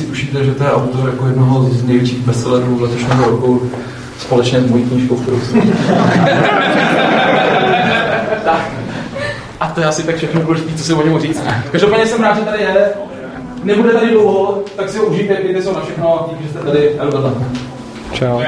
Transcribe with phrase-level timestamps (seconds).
[0.00, 3.70] si ušíte, že to je autor jako jednoho z největších bestsellerů letošního roku
[4.18, 5.62] společně s mojí knížkou, kterou jsem...
[8.44, 8.70] tak.
[9.60, 11.42] A to je asi tak všechno důležité, co si o němu říct.
[11.72, 12.88] Každopádně jsem rád, že tady je.
[13.64, 16.90] Nebude tady dlouho, tak si ho užijte, pějte se na všechno díky, že jste tady.
[16.98, 17.34] Elbata.
[18.12, 18.40] Čau.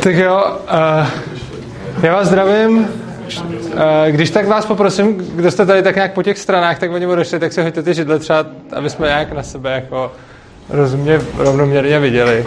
[0.00, 1.06] tak jo, uh,
[2.02, 3.05] já vás zdravím.
[3.34, 3.80] Uh,
[4.10, 7.38] když tak vás poprosím, kdo jste tady tak nějak po těch stranách, tak oni odešli,
[7.38, 10.12] tak si hoďte ty židle třeba, aby jsme nějak na sebe jako
[10.68, 12.46] rozumně, rovnoměrně viděli.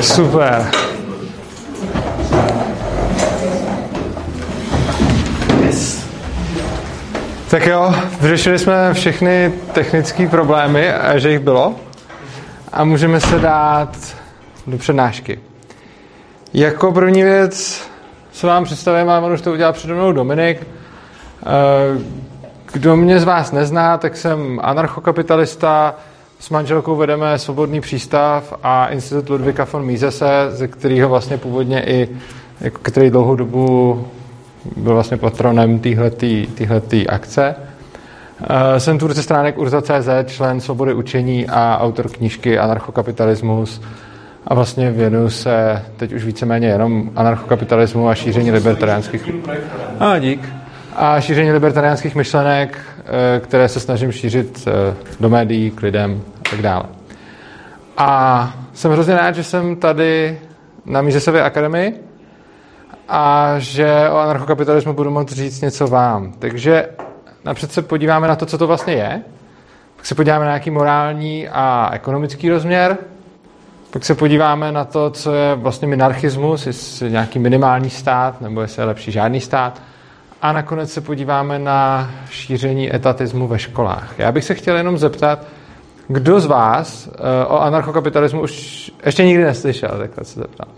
[0.00, 0.66] Super.
[7.50, 11.74] Tak jo, vyřešili jsme všechny technické problémy, a že jich bylo.
[12.72, 13.96] A můžeme se dát
[14.66, 15.38] do přednášky.
[16.54, 17.84] Jako první věc
[18.32, 20.66] se vám představím, a on už to udělal přede mnou Dominik.
[21.46, 21.98] Eh,
[22.72, 25.94] kdo mě z vás nezná, tak jsem anarchokapitalista,
[26.38, 32.08] s manželkou vedeme Svobodný přístav a Institut Ludvika von Misese, ze kterého vlastně původně i,
[32.60, 34.06] jako který dlouhou dobu
[34.76, 35.78] byl vlastně patronem
[36.54, 37.54] téhleté akce.
[38.42, 43.80] Eh, jsem tvůrce stránek Urza.cz, člen Svobody učení a autor knížky Anarchokapitalismus
[44.46, 49.30] a vlastně věnuju se teď už víceméně jenom anarchokapitalismu a šíření libertariánských...
[50.00, 50.48] A dík.
[50.96, 56.50] A šíření libertariánských myšlenek, eh, které se snažím šířit eh, do médií, k lidem a
[56.50, 56.84] tak dále.
[57.96, 60.38] A jsem hrozně rád, že jsem tady
[60.86, 62.00] na Mízesově akademii
[63.08, 66.32] a že o anarchokapitalismu budu moct říct něco vám.
[66.38, 66.88] Takže
[67.44, 69.22] napřed se podíváme na to, co to vlastně je,
[69.96, 72.98] pak se podíváme na nějaký morální a ekonomický rozměr,
[73.94, 78.82] pak se podíváme na to, co je vlastně minarchismus, jestli nějaký minimální stát, nebo jestli
[78.82, 79.82] je lepší žádný stát.
[80.42, 84.14] A nakonec se podíváme na šíření etatismu ve školách.
[84.18, 85.46] Já bych se chtěl jenom zeptat,
[86.08, 87.12] kdo z vás uh,
[87.54, 90.68] o anarchokapitalismu už ještě nikdy neslyšel, takhle se zeptám.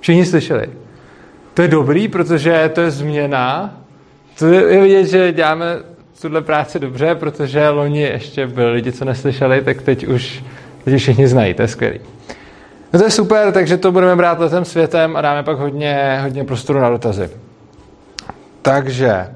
[0.00, 0.66] Všichni slyšeli.
[1.54, 3.74] To je dobrý, protože to je změna.
[4.38, 5.66] To je vidět, že děláme
[6.22, 10.44] tuhle práci dobře, protože loni ještě byli lidi, co neslyšeli, tak teď už,
[10.86, 12.00] už všichni znají, to je skvělý.
[12.94, 16.44] No to je super, takže to budeme brát letem světem a dáme pak hodně, hodně
[16.44, 17.30] prostoru na dotazy.
[18.62, 19.28] Takže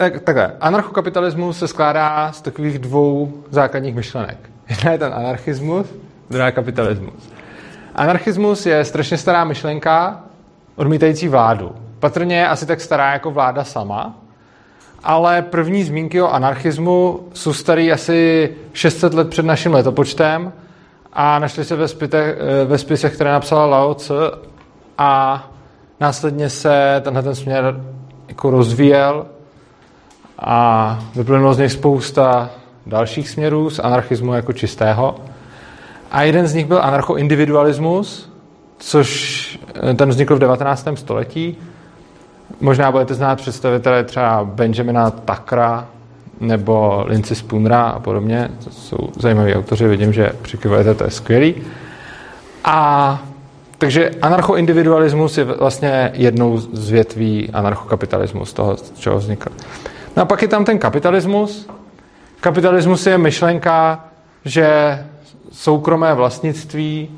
[0.00, 4.38] eh, takhle, anarchokapitalismus se skládá z takových dvou základních myšlenek.
[4.68, 5.86] Jedna je ten anarchismus,
[6.30, 7.30] druhá je kapitalismus.
[7.94, 10.20] Anarchismus je strašně stará myšlenka
[10.76, 11.72] odmítající vládu.
[12.00, 14.18] Patrně je asi tak stará jako vláda sama,
[15.04, 20.52] ale první zmínky o anarchismu jsou starý asi 600 let před naším letopočtem
[21.12, 24.14] a našli se ve, spitech, ve spisech, které napsala Lao Tse
[24.98, 25.44] a
[26.00, 27.80] následně se tenhle ten směr
[28.28, 29.26] jako rozvíjel
[30.38, 32.50] a vyplynulo z něj spousta
[32.86, 35.16] dalších směrů z anarchismu jako čistého.
[36.10, 38.32] A jeden z nich byl anarchoindividualismus,
[38.78, 39.58] což
[39.90, 40.88] eh, ten vznikl v 19.
[40.94, 41.56] století.
[42.60, 45.88] Možná budete znát představitele třeba Benjamina Takra
[46.40, 48.48] nebo Lindsay Spoonera a podobně.
[48.64, 51.54] To jsou zajímaví autoři, vidím, že přikivujete, to je skvělý.
[52.64, 53.18] A
[53.78, 59.48] takže anarchoindividualismus je vlastně jednou z větví anarchokapitalismu, z toho, z čeho vznikl.
[60.16, 61.68] No a pak je tam ten kapitalismus.
[62.40, 64.04] Kapitalismus je myšlenka,
[64.44, 64.98] že
[65.52, 67.08] soukromé vlastnictví,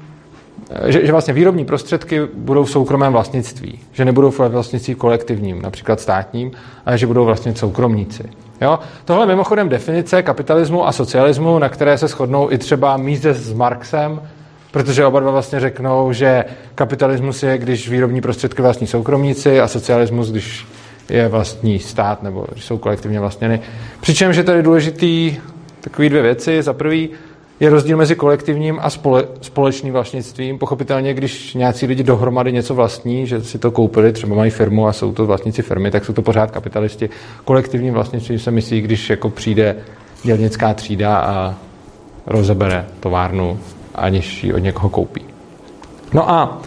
[0.87, 6.01] že, že vlastně výrobní prostředky budou v soukromém vlastnictví, že nebudou v vlastnictví kolektivním, například
[6.01, 6.53] státním,
[6.87, 8.25] ale že budou vlastně soukromníci.
[8.61, 8.79] Jo?
[9.05, 13.53] Tohle je mimochodem definice kapitalismu a socialismu, na které se shodnou i třeba Mises s
[13.53, 14.23] Marxem,
[14.71, 16.45] protože oba dva vlastně řeknou, že
[16.75, 20.67] kapitalismus je, když výrobní prostředky vlastní soukromníci a socialismus, když
[21.09, 23.61] je vlastní stát nebo jsou kolektivně vlastněny.
[24.01, 25.37] Přičemž je tady důležitý
[25.81, 26.63] takové dvě věci.
[26.63, 27.11] Za prvý,
[27.61, 30.59] je rozdíl mezi kolektivním a spole, společným vlastnictvím.
[30.59, 34.93] Pochopitelně, když nějací lidi dohromady něco vlastní, že si to koupili, třeba mají firmu a
[34.93, 37.11] jsou to vlastníci firmy, tak jsou to pořád kapitalisti.
[37.45, 39.77] Kolektivním vlastnictvím se myslí, když jako přijde
[40.23, 41.55] dělnická třída a
[42.27, 43.59] rozebere továrnu,
[43.95, 45.25] aniž ji od někoho koupí.
[46.13, 46.63] No a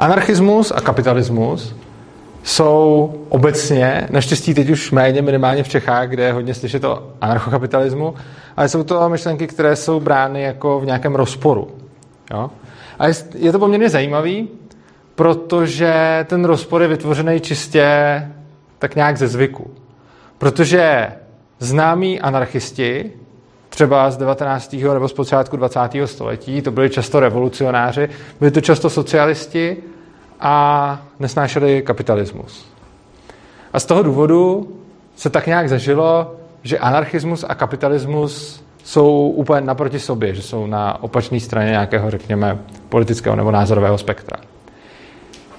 [0.00, 1.74] anarchismus a kapitalismus
[2.44, 8.14] jsou obecně, naštěstí teď už méně minimálně v Čechách, kde je hodně slyšet o anarchokapitalismu,
[8.56, 11.68] ale jsou to myšlenky, které jsou brány jako v nějakém rozporu.
[12.30, 12.50] Jo?
[12.98, 14.48] A je to poměrně zajímavý,
[15.14, 17.86] protože ten rozpor je vytvořený čistě
[18.78, 19.70] tak nějak ze zvyku.
[20.38, 21.08] Protože
[21.58, 23.12] známí anarchisti
[23.68, 24.72] třeba z 19.
[24.72, 25.80] nebo z počátku 20.
[26.04, 26.62] století.
[26.62, 28.08] To byli často revolucionáři,
[28.40, 29.76] byli to často socialisti
[30.40, 32.66] a nesnášeli kapitalismus.
[33.72, 34.68] A z toho důvodu
[35.16, 41.02] se tak nějak zažilo, že anarchismus a kapitalismus jsou úplně naproti sobě, že jsou na
[41.02, 44.36] opačné straně nějakého, řekněme, politického nebo názorového spektra.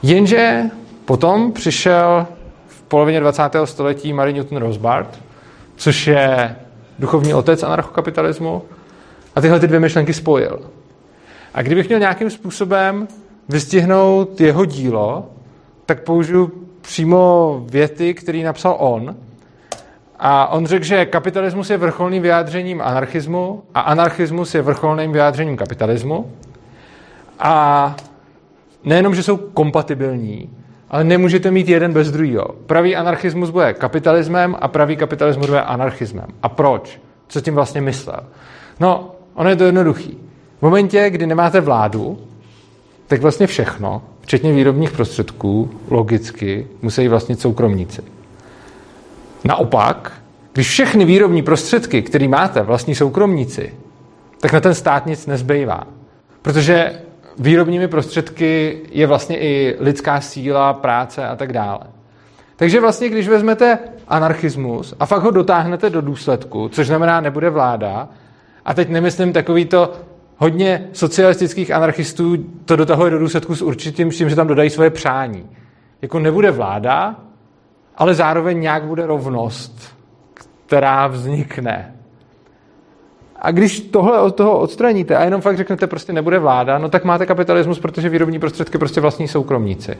[0.03, 0.63] Jenže
[1.05, 2.27] potom přišel
[2.67, 3.43] v polovině 20.
[3.65, 5.19] století Mary Newton Rothbard,
[5.75, 6.55] což je
[6.99, 8.61] duchovní otec anarchokapitalismu,
[9.35, 10.59] a tyhle ty dvě myšlenky spojil.
[11.53, 13.07] A kdybych měl nějakým způsobem
[13.49, 15.25] vystihnout jeho dílo,
[15.85, 16.51] tak použiju
[16.81, 19.15] přímo věty, které napsal on.
[20.19, 26.31] A on řekl, že kapitalismus je vrcholným vyjádřením anarchismu a anarchismus je vrcholným vyjádřením kapitalismu.
[27.39, 27.95] A
[28.83, 30.49] nejenom, že jsou kompatibilní,
[30.89, 32.45] ale nemůžete mít jeden bez druhého.
[32.65, 36.27] Pravý anarchismus bude kapitalismem a pravý kapitalismus bude anarchismem.
[36.43, 37.01] A proč?
[37.27, 38.19] Co tím vlastně myslel?
[38.79, 40.17] No, ono je to jednoduchý.
[40.59, 42.19] V momentě, kdy nemáte vládu,
[43.07, 48.01] tak vlastně všechno, včetně výrobních prostředků, logicky musí vlastnit soukromníci.
[49.43, 50.11] Naopak,
[50.53, 53.73] když všechny výrobní prostředky, které máte, vlastní soukromníci,
[54.39, 55.87] tak na ten stát nic nezbývá.
[56.41, 57.01] Protože
[57.39, 61.79] výrobními prostředky je vlastně i lidská síla, práce a tak dále.
[62.55, 68.09] Takže vlastně, když vezmete anarchismus a fakt ho dotáhnete do důsledku, což znamená, nebude vláda,
[68.65, 69.93] a teď nemyslím takový to
[70.37, 74.89] hodně socialistických anarchistů to dotahuje do důsledku s určitým, s tím, že tam dodají svoje
[74.89, 75.49] přání.
[76.01, 77.15] Jako nebude vláda,
[77.97, 79.95] ale zároveň nějak bude rovnost,
[80.65, 81.95] která vznikne.
[83.35, 87.03] A když tohle od toho odstraníte a jenom fakt řeknete, prostě nebude vláda, no tak
[87.03, 89.97] máte kapitalismus, protože výrobní prostředky prostě vlastní soukromníci.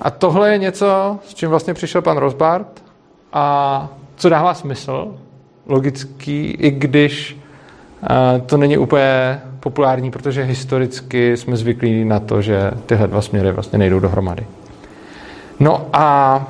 [0.00, 2.84] A tohle je něco, s čím vlastně přišel pan Rosbart
[3.32, 5.14] a co dává smysl,
[5.66, 7.41] logický, i když
[8.46, 13.78] to není úplně populární, protože historicky jsme zvyklí na to, že tyhle dva směry vlastně
[13.78, 14.46] nejdou dohromady.
[15.60, 16.46] No a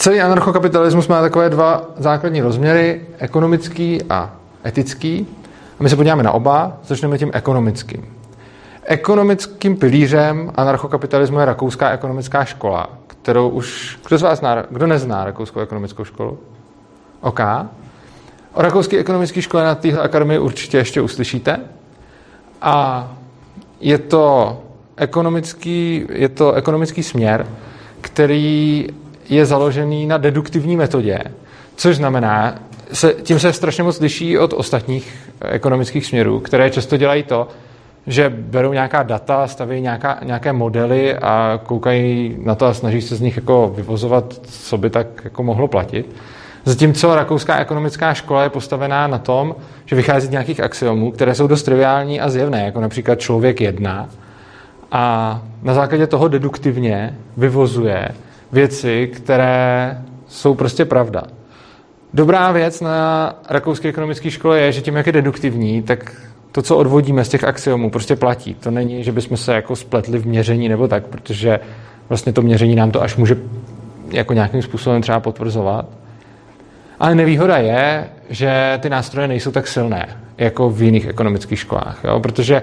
[0.00, 4.30] Celý anarchokapitalismus má takové dva základní rozměry, ekonomický a
[4.66, 5.26] etický.
[5.80, 8.14] A my se podíváme na oba, začneme tím ekonomickým.
[8.84, 13.98] Ekonomickým pilířem anarchokapitalismu je rakouská ekonomická škola, kterou už...
[14.08, 16.38] Kdo z vás zná, kdo nezná rakouskou ekonomickou školu?
[17.20, 17.40] OK.
[18.54, 21.60] O rakouské ekonomické škole na téhle akademii určitě ještě uslyšíte.
[22.62, 23.08] A
[23.80, 24.56] je to
[24.96, 27.46] ekonomický, je to ekonomický směr,
[28.00, 28.86] který
[29.28, 31.18] je založený na deduktivní metodě,
[31.76, 32.54] což znamená,
[32.92, 37.48] se, tím se strašně moc liší od ostatních ekonomických směrů, které často dělají to,
[38.06, 43.16] že berou nějaká data, staví nějaká, nějaké modely a koukají na to a snaží se
[43.16, 46.16] z nich jako vyvozovat, co by tak jako mohlo platit.
[46.64, 49.54] Zatímco rakouská ekonomická škola je postavená na tom,
[49.84, 54.08] že vychází z nějakých axiomů, které jsou dost triviální a zjevné, jako například člověk jedna.
[54.92, 58.08] A na základě toho deduktivně vyvozuje
[58.52, 59.98] věci, které
[60.28, 61.22] jsou prostě pravda.
[62.14, 66.12] Dobrá věc na rakouské ekonomické škole je, že tím, jak je deduktivní, tak
[66.52, 68.54] to, co odvodíme z těch axiomů, prostě platí.
[68.54, 71.60] To není, že bychom se jako spletli v měření nebo tak, protože
[72.08, 73.36] vlastně to měření nám to až může
[74.10, 75.99] jako nějakým způsobem třeba potvrzovat.
[77.00, 80.08] Ale nevýhoda je, že ty nástroje nejsou tak silné,
[80.38, 81.98] jako v jiných ekonomických školách.
[82.04, 82.20] Jo?
[82.20, 82.62] Protože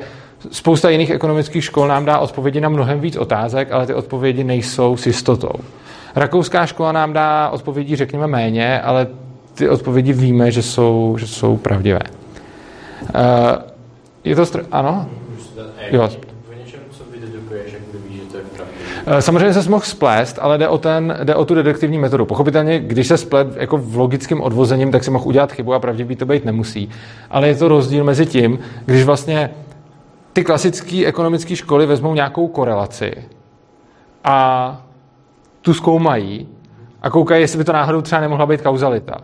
[0.52, 4.98] spousta jiných ekonomických škol nám dá odpovědi na mnohem víc otázek, ale ty odpovědi nejsou
[4.98, 5.54] s jistotou.
[6.16, 9.08] Rakouská škola nám dá odpovědi, řekněme, méně, ale
[9.54, 12.00] ty odpovědi víme, že jsou, že jsou pravdivé.
[13.02, 13.22] Uh,
[14.24, 14.44] je to...
[14.44, 15.10] Str- ano?
[15.92, 16.10] Jo.
[19.10, 22.26] Eh, samozřejmě se mohl splést, ale jde o, ten, jde o tu deduktivní metodu.
[22.26, 26.16] Pochopitelně, když se splet jako v logickém odvozením, tak si mohl udělat chybu a pravděpodobně
[26.16, 26.90] to být nemusí.
[27.30, 29.50] Ale je to rozdíl mezi tím, když vlastně
[30.34, 33.14] ty klasické ekonomické školy vezmou nějakou korelaci
[34.24, 34.82] a
[35.62, 36.48] tu zkoumají
[37.02, 39.18] a koukají, jestli by to náhodou třeba nemohla být kauzalita.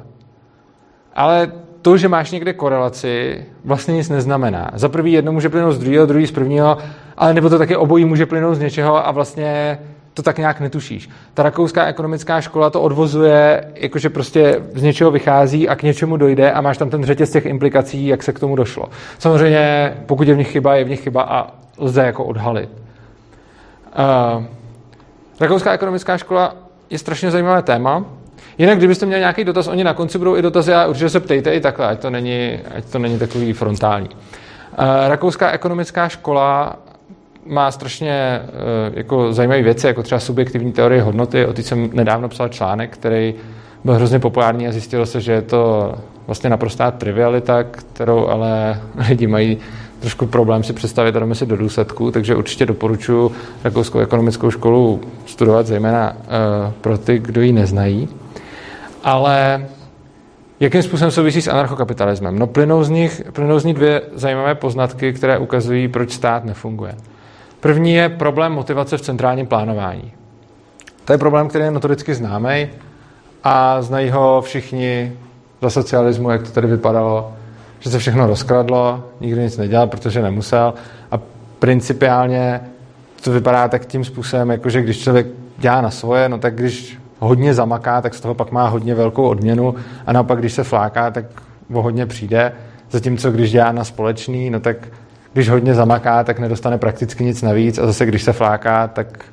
[1.15, 4.71] Ale to, že máš někde korelaci, vlastně nic neznamená.
[4.73, 6.77] Za prvý jedno může plynout z druhého, druhý z prvního,
[7.17, 9.79] ale nebo to také obojí může plynout z něčeho a vlastně
[10.13, 11.09] to tak nějak netušíš.
[11.33, 16.51] Ta rakouská ekonomická škola to odvozuje, jakože prostě z něčeho vychází a k něčemu dojde
[16.51, 18.85] a máš tam ten řetěz těch implikací, jak se k tomu došlo.
[19.19, 22.69] Samozřejmě, pokud je v nich chyba, je v nich chyba a lze jako odhalit.
[24.37, 24.43] Uh,
[25.39, 26.55] rakouská ekonomická škola
[26.89, 28.05] je strašně zajímavé téma.
[28.57, 31.53] Jinak, kdybyste měli nějaký dotaz, oni na konci budou i dotazy a určitě se ptejte
[31.53, 34.09] i takhle, ať to není, ať to není takový frontální.
[34.09, 36.75] Uh, rakouská ekonomická škola
[37.45, 41.45] má strašně uh, jako zajímavé věci, jako třeba subjektivní teorie hodnoty.
[41.45, 43.33] O teď jsem nedávno psal článek, který
[43.83, 45.93] byl hrozně populární a zjistilo se, že je to
[46.27, 49.57] vlastně naprostá trivialita, kterou ale lidi mají
[49.99, 53.31] trošku problém si představit a jdeme si do důsledku, takže určitě doporučuji
[53.63, 58.09] Rakouskou ekonomickou školu studovat, zejména uh, pro ty, kdo ji neznají.
[59.03, 59.65] Ale
[60.59, 62.39] jakým způsobem souvisí s anarchokapitalismem?
[62.39, 66.95] No plynou z, nich, plynou z nich dvě zajímavé poznatky, které ukazují, proč stát nefunguje.
[67.63, 70.11] První je problém motivace v centrálním plánování.
[71.05, 72.67] To je problém, který je notoricky známý
[73.43, 75.13] a znají ho všichni
[75.61, 77.33] za socialismu, jak to tady vypadalo,
[77.79, 80.73] že se všechno rozkradlo, nikdo nic nedělal, protože nemusel
[81.11, 81.19] a
[81.59, 82.61] principiálně
[83.23, 85.27] to vypadá tak tím způsobem, jako že když člověk
[85.57, 89.23] dělá na svoje, no tak když hodně zamaká, tak z toho pak má hodně velkou
[89.23, 91.25] odměnu a naopak, když se fláká, tak
[91.73, 92.53] o hodně přijde.
[92.91, 94.77] Zatímco když dělá na společný, no tak
[95.33, 99.25] když hodně zamaká, tak nedostane prakticky nic navíc a zase když se fláká, tak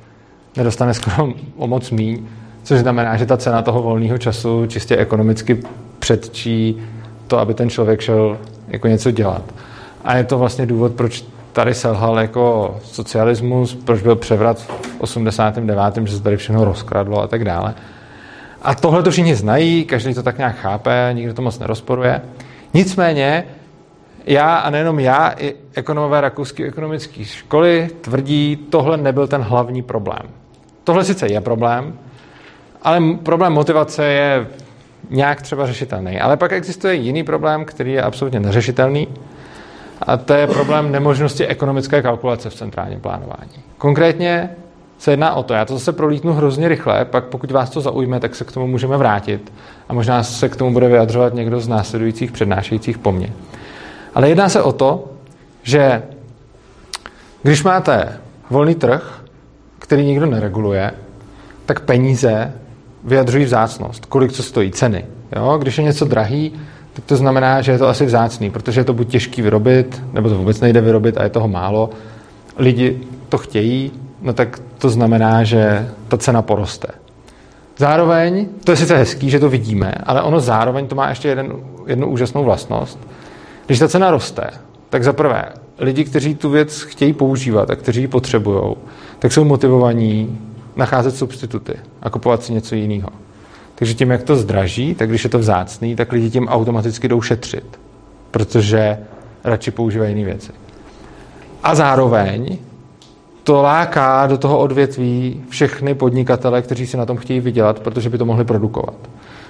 [0.57, 2.25] nedostane skoro o moc míň,
[2.63, 5.63] což znamená, že ta cena toho volného času čistě ekonomicky
[5.99, 6.81] předčí
[7.27, 9.43] to, aby ten člověk šel jako něco dělat.
[10.03, 15.97] A je to vlastně důvod, proč tady selhal jako socialismus, proč byl převrat v 89.,
[16.03, 17.73] že se tady všechno rozkradlo a tak dále.
[18.61, 22.21] A tohle to všichni znají, každý to tak nějak chápe, nikdo to moc nerozporuje.
[22.73, 23.43] Nicméně
[24.25, 30.23] já a nejenom já, i ekonomové rakouské ekonomické školy tvrdí, tohle nebyl ten hlavní problém.
[30.83, 31.93] Tohle sice je problém,
[32.81, 34.47] ale problém motivace je
[35.09, 36.19] nějak třeba řešitelný.
[36.19, 39.07] Ale pak existuje jiný problém, který je absolutně neřešitelný,
[40.01, 43.51] a to je problém nemožnosti ekonomické kalkulace v centrálním plánování.
[43.77, 44.49] Konkrétně
[44.97, 48.19] se jedná o to, já to zase prolítnu hrozně rychle, pak pokud vás to zaujme,
[48.19, 49.53] tak se k tomu můžeme vrátit
[49.89, 53.33] a možná se k tomu bude vyjadřovat někdo z následujících přednášejících po mně.
[54.15, 55.05] Ale jedná se o to,
[55.63, 56.03] že
[57.43, 58.17] když máte
[58.49, 59.23] volný trh,
[59.79, 60.91] který nikdo nereguluje,
[61.65, 62.53] tak peníze
[63.03, 65.05] vyjadřují vzácnost, kolik co stojí, ceny.
[65.35, 65.57] Jo?
[65.57, 66.53] Když je něco drahý,
[66.93, 70.29] tak to znamená, že je to asi vzácný, protože je to buď těžký vyrobit, nebo
[70.29, 71.89] to vůbec nejde vyrobit a je toho málo.
[72.57, 73.91] Lidi to chtějí,
[74.21, 76.87] no tak to znamená, že ta cena poroste.
[77.77, 81.53] Zároveň, to je sice hezký, že to vidíme, ale ono zároveň to má ještě jeden,
[81.87, 82.99] jednu úžasnou vlastnost.
[83.65, 84.49] Když ta cena roste,
[84.89, 85.45] tak za prvé,
[85.79, 88.75] lidi, kteří tu věc chtějí používat a kteří ji potřebují,
[89.19, 90.39] tak jsou motivovaní
[90.75, 93.09] nacházet substituty a kupovat si něco jiného.
[93.75, 97.21] Takže tím, jak to zdraží, tak když je to vzácný, tak lidi tím automaticky jdou
[97.21, 97.79] šetřit,
[98.31, 98.97] protože
[99.43, 100.51] radši používají jiné věci.
[101.63, 102.57] A zároveň
[103.43, 108.17] to láká do toho odvětví všechny podnikatele, kteří si na tom chtějí vydělat, protože by
[108.17, 108.95] to mohli produkovat.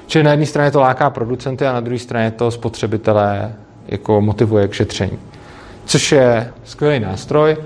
[0.07, 3.53] Čili na jedné straně to láká producenty a na druhé straně to spotřebitelé
[3.91, 5.19] jako motivuje k šetření.
[5.85, 7.57] Což je skvělý nástroj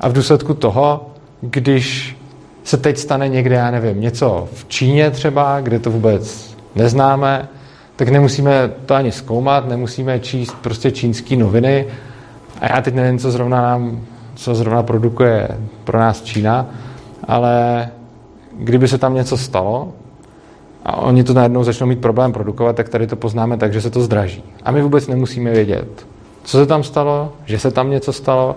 [0.00, 1.10] a v důsledku toho,
[1.40, 2.16] když
[2.64, 7.48] se teď stane někde, já nevím, něco v Číně třeba, kde to vůbec neznáme,
[7.96, 11.86] tak nemusíme to ani zkoumat, nemusíme číst prostě čínské noviny.
[12.60, 14.00] A já teď nevím, co zrovna nám,
[14.34, 15.48] co zrovna produkuje
[15.84, 16.66] pro nás Čína,
[17.24, 17.88] ale
[18.58, 19.92] kdyby se tam něco stalo
[20.84, 23.90] a oni to najednou začnou mít problém produkovat, tak tady to poznáme tak, že se
[23.90, 24.42] to zdraží.
[24.64, 26.06] A my vůbec nemusíme vědět,
[26.44, 28.56] co se tam stalo, že se tam něco stalo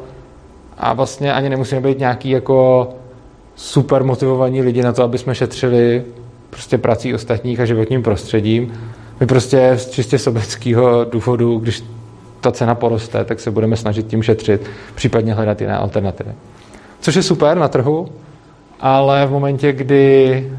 [0.78, 2.90] a vlastně ani nemusíme být nějaký jako
[3.56, 6.04] super motivovaní lidi na to, aby jsme šetřili
[6.50, 8.74] prostě prací ostatních a životním prostředím.
[9.20, 11.84] My prostě z čistě sobeckého důvodu, když
[12.42, 16.32] ta cena poroste, tak se budeme snažit tím šetřit, případně hledat jiné alternativy.
[17.00, 18.08] Což je super na trhu,
[18.80, 20.52] ale v momentě, kdy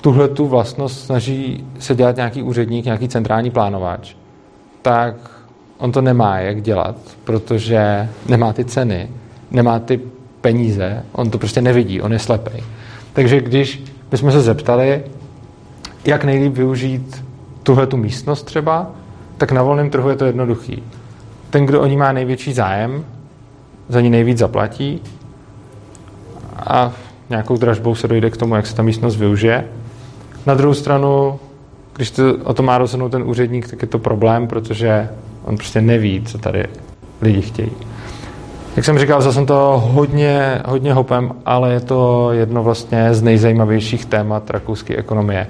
[0.00, 4.14] tuhle tu vlastnost snaží se dělat nějaký úředník, nějaký centrální plánovač,
[4.82, 5.14] tak
[5.78, 9.10] on to nemá jak dělat, protože nemá ty ceny,
[9.50, 10.00] nemá ty
[10.40, 12.62] peníze, on to prostě nevidí, on je slepý.
[13.12, 15.02] Takže když bychom se zeptali,
[16.04, 17.24] jak nejlíp využít
[17.62, 18.90] tuhle tu místnost třeba,
[19.38, 20.82] tak na volném trhu je to jednoduchý.
[21.50, 23.04] Ten, kdo o ní má největší zájem,
[23.88, 25.02] za ní nejvíc zaplatí
[26.56, 26.92] a
[27.30, 29.64] nějakou dražbou se dojde k tomu, jak se ta místnost využije.
[30.46, 31.38] Na druhou stranu,
[31.96, 35.08] když to, o to má rozhodnout ten úředník, tak je to problém, protože
[35.44, 36.64] on prostě neví, co tady
[37.22, 37.70] lidi chtějí.
[38.76, 43.22] Jak jsem říkal, vzal jsem to hodně, hodně hopem, ale je to jedno vlastně z
[43.22, 45.46] nejzajímavějších témat rakouské ekonomie.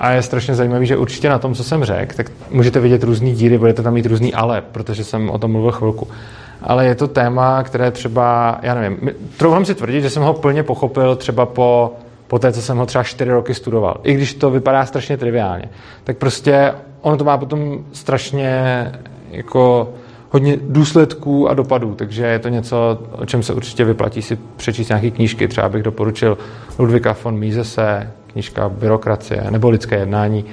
[0.00, 3.34] A je strašně zajímavý, že určitě na tom, co jsem řekl, tak můžete vidět různý
[3.34, 6.08] díly, budete tam mít různý ale, protože jsem o tom mluvil chvilku.
[6.62, 10.62] Ale je to téma, které třeba, já nevím, troufám si tvrdit, že jsem ho plně
[10.62, 11.92] pochopil třeba po,
[12.30, 14.00] po té, co jsem ho třeba čtyři roky studoval.
[14.02, 15.64] I když to vypadá strašně triviálně.
[16.04, 18.62] Tak prostě ono to má potom strašně
[19.30, 19.92] jako
[20.30, 24.88] hodně důsledků a dopadů, takže je to něco, o čem se určitě vyplatí si přečíst
[24.88, 25.48] nějaké knížky.
[25.48, 26.38] Třeba bych doporučil
[26.78, 30.44] Ludvika von Misese, knížka Byrokracie nebo Lidské jednání,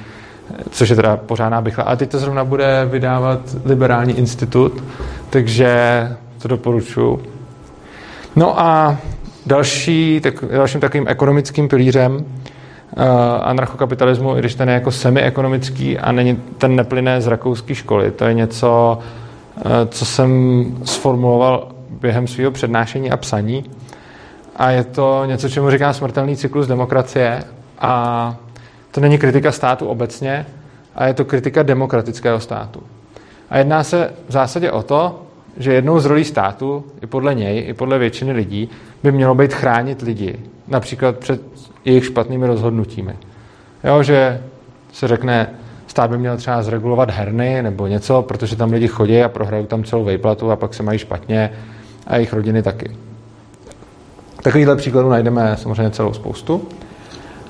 [0.72, 1.84] což je teda pořádná bychla.
[1.84, 4.84] A teď to zrovna bude vydávat Liberální institut,
[5.30, 5.72] takže
[6.42, 7.24] to doporučuji.
[8.36, 8.98] No a
[9.48, 12.24] další, tak, dalším takovým ekonomickým pilířem uh,
[13.42, 18.12] anarchokapitalismu, i když ten je jako semi-ekonomický a není, ten neplyne z rakouské školy.
[18.12, 19.00] To je něco,
[19.56, 21.68] uh, co jsem sformuloval
[22.02, 23.64] během svého přednášení a psaní.
[24.56, 27.44] A je to něco, čemu říkám smrtelný cyklus demokracie.
[27.80, 28.36] A
[28.92, 30.46] to není kritika státu obecně,
[30.96, 32.84] a je to kritika demokratického státu.
[33.50, 35.22] A jedná se v zásadě o to,
[35.58, 38.70] že jednou z rolí státu, i podle něj, i podle většiny lidí,
[39.04, 41.42] by mělo být chránit lidi, například před
[41.86, 43.16] jejich špatnými rozhodnutími.
[43.84, 44.42] Jo, že
[44.94, 45.50] se řekne,
[45.88, 49.84] stát by měl třeba zregulovat herny nebo něco, protože tam lidi chodí a prohrají tam
[49.84, 51.52] celou vejplatu a pak se mají špatně
[52.08, 52.92] a jejich rodiny taky.
[54.44, 56.68] Takovýchhle příkladů najdeme samozřejmě celou spoustu.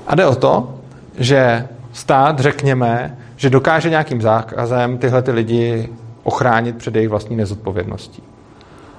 [0.06, 0.74] A jde o to,
[1.18, 5.88] že stát, řekněme, že dokáže nějakým zákazem tyhle ty lidi
[6.22, 8.22] ochránit před jejich vlastní nezodpovědností.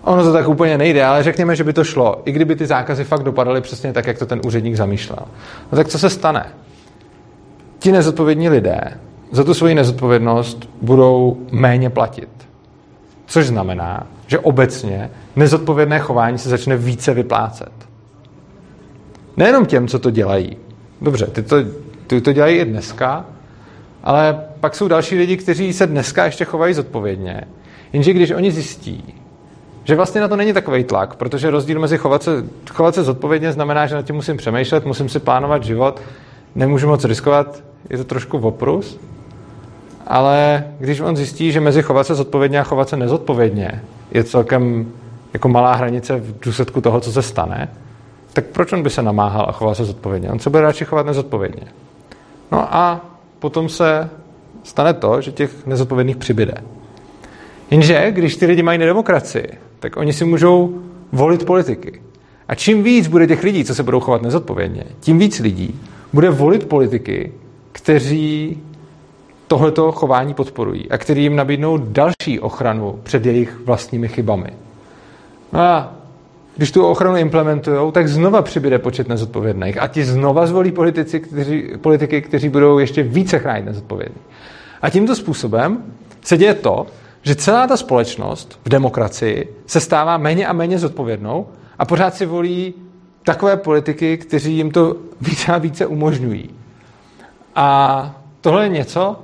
[0.01, 3.03] Ono to tak úplně nejde, ale řekněme, že by to šlo, i kdyby ty zákazy
[3.03, 5.19] fakt dopadaly přesně tak, jak to ten úředník zamýšlel.
[5.71, 6.45] No tak co se stane?
[7.79, 8.81] Ti nezodpovědní lidé
[9.31, 12.29] za tu svoji nezodpovědnost budou méně platit.
[13.25, 17.71] Což znamená, že obecně nezodpovědné chování se začne více vyplácet.
[19.37, 20.57] Nejenom těm, co to dělají.
[21.01, 21.55] Dobře, ty to,
[22.07, 23.25] ty to dělají i dneska,
[24.03, 27.43] ale pak jsou další lidi, kteří se dneska ještě chovají zodpovědně.
[27.93, 29.18] Jenže když oni zjistí,
[29.89, 33.51] že vlastně na to není takový tlak, protože rozdíl mezi chovat se, chovat se zodpovědně
[33.51, 36.01] znamená, že na tím musím přemýšlet, musím si plánovat život,
[36.55, 38.99] nemůžu moc riskovat, je to trošku oprus,
[40.07, 43.81] ale když on zjistí, že mezi chovat se zodpovědně a chovat se nezodpovědně
[44.11, 44.91] je celkem
[45.33, 47.69] jako malá hranice v důsledku toho, co se stane,
[48.33, 50.29] tak proč on by se namáhal a choval se zodpovědně?
[50.29, 51.67] On se bude radši chovat nezodpovědně.
[52.51, 53.05] No a
[53.39, 54.09] potom se
[54.63, 56.53] stane to, že těch nezodpovědných přibyde.
[57.71, 60.81] Jenže, když ty lidi mají nedemokracii, tak oni si můžou
[61.11, 62.01] volit politiky.
[62.47, 65.79] A čím víc bude těch lidí, co se budou chovat nezodpovědně, tím víc lidí
[66.13, 67.31] bude volit politiky,
[67.71, 68.57] kteří
[69.47, 74.49] tohleto chování podporují a který jim nabídnou další ochranu před jejich vlastními chybami.
[75.53, 75.93] No a
[76.57, 79.81] když tu ochranu implementují, tak znova přibude počet nezodpovědných.
[79.81, 84.21] A ti znova zvolí politici, kteří, politiky, kteří budou ještě více chránit nezodpovědní.
[84.81, 85.83] A tímto způsobem
[86.21, 86.87] se děje to,
[87.21, 91.47] že celá ta společnost v demokracii se stává méně a méně zodpovědnou
[91.79, 92.73] a pořád si volí
[93.23, 96.49] takové politiky, kteří jim to více a více umožňují.
[97.55, 99.19] A tohle je něco,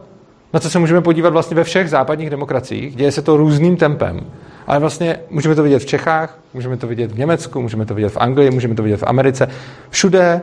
[0.53, 2.95] na co se můžeme podívat vlastně ve všech západních demokraciích.
[2.95, 4.21] Děje se to různým tempem.
[4.67, 8.09] Ale vlastně můžeme to vidět v Čechách, můžeme to vidět v Německu, můžeme to vidět
[8.09, 9.47] v Anglii, můžeme to vidět v Americe.
[9.89, 10.41] Všude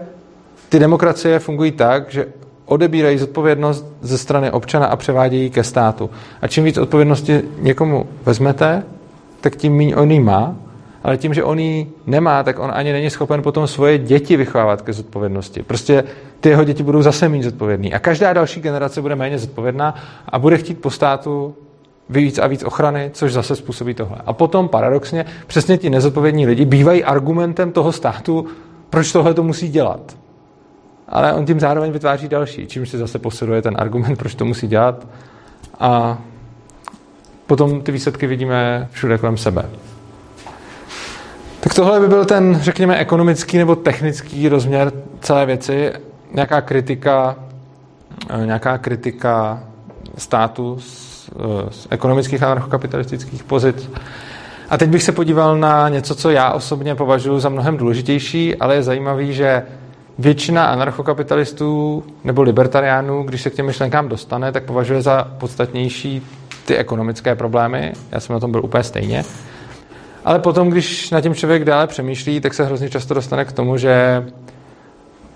[0.68, 2.26] ty demokracie fungují tak, že
[2.66, 6.10] odebírají zodpovědnost ze strany občana a převádějí ke státu.
[6.42, 8.82] A čím víc odpovědnosti někomu vezmete,
[9.40, 10.56] tak tím méně on má,
[11.04, 14.82] ale tím, že on ji nemá, tak on ani není schopen potom svoje děti vychovávat
[14.82, 15.62] ke zodpovědnosti.
[15.62, 16.04] Prostě
[16.40, 17.94] ty jeho děti budou zase méně zodpovědný.
[17.94, 19.94] A každá další generace bude méně zodpovědná
[20.28, 21.54] a bude chtít po státu
[22.08, 24.16] víc a víc ochrany, což zase způsobí tohle.
[24.26, 28.46] A potom paradoxně přesně ti nezodpovědní lidi bývají argumentem toho státu,
[28.90, 30.00] proč tohle to musí dělat.
[31.12, 34.68] Ale on tím zároveň vytváří další, čímž si zase posiluje ten argument, proč to musí
[34.68, 35.06] dělat.
[35.80, 36.18] A
[37.46, 39.64] potom ty výsledky vidíme všude kolem sebe.
[41.60, 45.92] Tak tohle by byl ten, řekněme, ekonomický nebo technický rozměr celé věci.
[46.34, 47.36] Nějaká kritika,
[48.30, 49.62] eh, nějaká kritika
[50.18, 53.90] státu z, eh, z ekonomických anarchokapitalistických pozic.
[54.70, 58.74] A teď bych se podíval na něco, co já osobně považuji za mnohem důležitější, ale
[58.74, 59.62] je zajímavý, že
[60.22, 66.22] většina anarchokapitalistů nebo libertariánů, když se k těm myšlenkám dostane, tak považuje za podstatnější
[66.64, 67.92] ty ekonomické problémy.
[68.12, 69.24] Já jsem na tom byl úplně stejně.
[70.24, 73.76] Ale potom, když na tím člověk dále přemýšlí, tak se hrozně často dostane k tomu,
[73.76, 74.24] že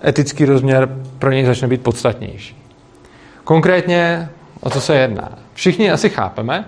[0.05, 2.63] etický rozměr pro něj začne být podstatnější.
[3.43, 4.29] Konkrétně
[4.61, 5.37] o co se jedná.
[5.53, 6.65] Všichni asi chápeme,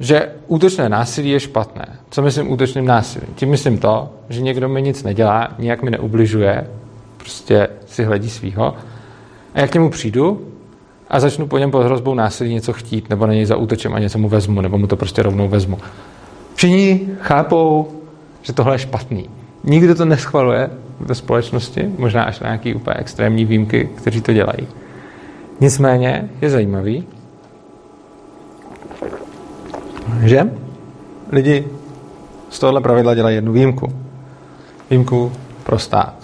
[0.00, 1.86] že útočné násilí je špatné.
[2.10, 3.34] Co myslím útočným násilím?
[3.34, 6.66] Tím myslím to, že někdo mi nic nedělá, nijak mi neubližuje,
[7.24, 8.74] prostě si hledí svýho.
[9.54, 10.48] A jak k němu přijdu
[11.08, 14.18] a začnu po něm pod hrozbou násilí něco chtít, nebo na něj zaútočím a něco
[14.18, 15.78] mu vezmu, nebo mu to prostě rovnou vezmu.
[16.54, 17.88] Všichni chápou,
[18.42, 19.30] že tohle je špatný.
[19.64, 24.66] Nikdo to neschvaluje ve společnosti, možná až na nějaký úplně extrémní výjimky, kteří to dělají.
[25.60, 27.06] Nicméně je zajímavý,
[30.22, 30.50] že
[31.32, 31.64] lidi
[32.50, 33.92] z tohohle pravidla dělají jednu výjimku.
[34.90, 35.32] Výjimku
[35.64, 36.23] pro stát.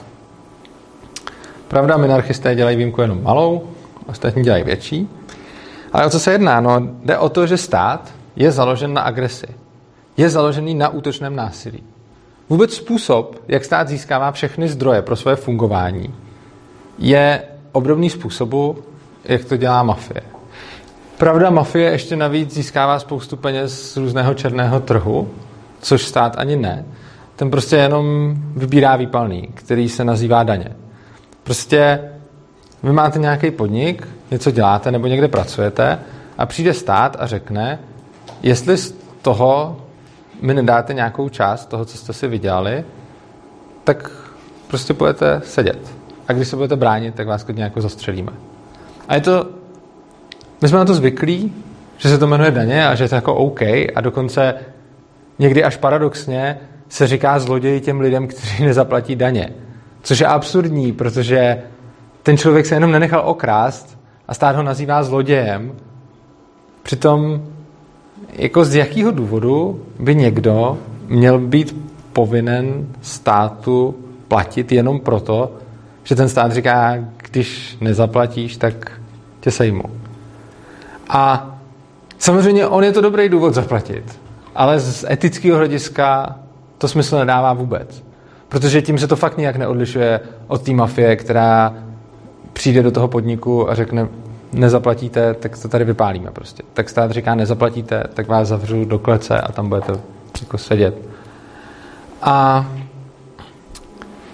[1.71, 3.63] Pravda, minarchisté dělají výjimku jenom malou,
[4.07, 5.09] ostatní dělají větší.
[5.93, 6.61] Ale o co se jedná?
[6.61, 9.47] No, jde o to, že stát je založen na agresi.
[10.17, 11.83] Je založený na útočném násilí.
[12.49, 16.15] Vůbec způsob, jak stát získává všechny zdroje pro své fungování,
[16.99, 18.79] je obdobný způsobu,
[19.25, 20.23] jak to dělá mafie.
[21.19, 25.31] Pravda, mafie ještě navíc získává spoustu peněz z různého černého trhu,
[25.81, 26.85] což stát ani ne.
[27.37, 30.80] Ten prostě jenom vybírá výpalný, který se nazývá daně.
[31.51, 32.01] Prostě
[32.83, 35.99] vy máte nějaký podnik, něco děláte nebo někde pracujete
[36.39, 37.79] a přijde stát a řekne,
[38.43, 39.81] jestli z toho
[40.43, 42.85] mi nedáte nějakou část toho, co jste si vydělali,
[43.85, 44.11] tak
[44.69, 45.79] prostě budete sedět.
[46.29, 48.33] A když se budete bránit, tak vás klidně jako zastřelíme.
[49.09, 49.47] A je to,
[50.63, 51.53] my jsme na to zvyklí,
[51.99, 54.55] že se to jmenuje daně a že je to jako OK a dokonce
[55.39, 56.59] někdy až paradoxně
[56.89, 59.53] se říká zloději těm lidem, kteří nezaplatí daně.
[60.03, 61.63] Což je absurdní, protože
[62.23, 65.73] ten člověk se jenom nenechal okrást a stát ho nazývá zlodějem.
[66.83, 67.43] Přitom
[68.33, 71.77] jako z jakého důvodu by někdo měl být
[72.13, 73.95] povinen státu
[74.29, 75.53] platit jenom proto,
[76.05, 76.95] že ten stát říká,
[77.31, 79.01] když nezaplatíš, tak
[79.41, 79.83] tě sejmu.
[81.09, 81.55] A
[82.19, 84.21] samozřejmě on je to dobrý důvod zaplatit,
[84.55, 86.37] ale z etického hlediska
[86.79, 88.10] to smysl nedává vůbec.
[88.51, 91.75] Protože tím se to fakt nějak neodlišuje od té mafie, která
[92.53, 94.09] přijde do toho podniku a řekne,
[94.53, 96.63] nezaplatíte, tak to tady vypálíme prostě.
[96.75, 99.93] Tak stát říká, nezaplatíte, tak vás zavřu do klece a tam budete
[100.41, 100.95] jako sedět.
[102.23, 102.67] A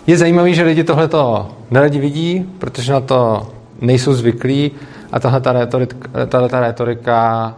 [0.07, 3.48] je zajímavé, že lidi tohleto neradi vidí, protože na to
[3.81, 4.70] nejsou zvyklí
[5.12, 7.55] a tahle ta retorika, tahle ta retorika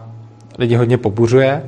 [0.57, 1.63] lidi hodně pobuřuje,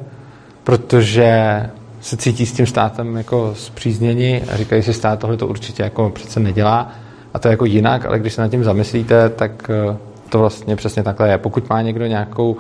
[0.64, 1.62] protože
[2.02, 6.10] se cítí s tím státem jako zpřízněni a říkají si, stát tohle to určitě jako
[6.10, 6.92] přece nedělá
[7.34, 9.98] a to je jako jinak, ale když se nad tím zamyslíte, tak eh,
[10.30, 11.38] to vlastně přesně takhle je.
[11.38, 12.58] Pokud má někdo nějakou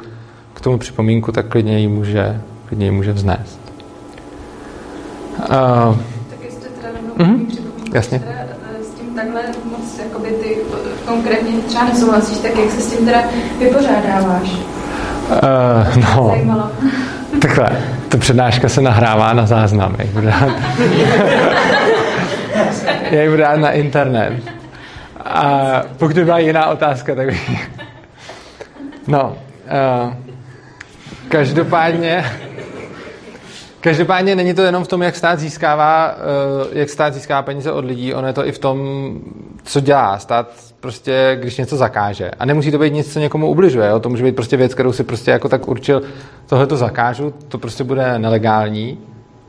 [0.54, 3.60] k tomu připomínku, tak klidně ji může, klidně ji může vznést.
[5.39, 5.45] Uh,
[6.30, 7.47] tak jestli teda uh-huh.
[7.47, 8.19] připomínku, Jasně.
[8.19, 8.34] Teda,
[8.80, 10.58] eh, s tím takhle moc jakoby ty
[11.06, 13.21] konkrétně třeba nesouhlasíš, tak jak se s tím teda
[13.60, 14.51] vypořádáváš?
[15.32, 16.71] Uh, no.
[17.41, 17.69] Takhle,
[18.12, 19.95] ta přednáška se nahrává na záznam.
[20.00, 20.50] Jak budu dát,
[23.12, 24.34] jak budu dát na internet.
[25.26, 27.69] A pokud by byla jiná otázka, tak bych...
[29.08, 29.38] No,
[30.06, 30.13] uh,
[31.30, 32.26] každopádně...
[33.82, 36.15] Každopádně není to jenom v tom, jak stát získává,
[36.74, 39.12] jak stát získá peníze od lidí, ono je to i v tom,
[39.63, 40.19] co dělá.
[40.19, 42.32] Stát prostě, když něco zakáže.
[42.39, 43.89] A nemusí to být nic, co někomu ubližuje.
[43.89, 44.00] Jo?
[44.00, 46.02] To může být prostě věc, kterou si prostě jako tak určil,
[46.46, 48.98] tohle to zakážu, to prostě bude nelegální.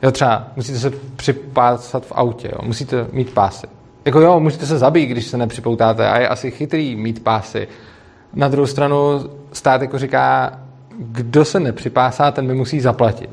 [0.03, 2.67] Jo, třeba musíte se připásat v autě, jo?
[2.67, 3.67] musíte mít pásy.
[4.05, 7.67] Jako jo, můžete se zabít, když se nepřipoutáte a je asi chytrý mít pásy.
[8.33, 10.59] Na druhou stranu stát jako říká,
[10.97, 13.29] kdo se nepřipásá, ten mi musí zaplatit.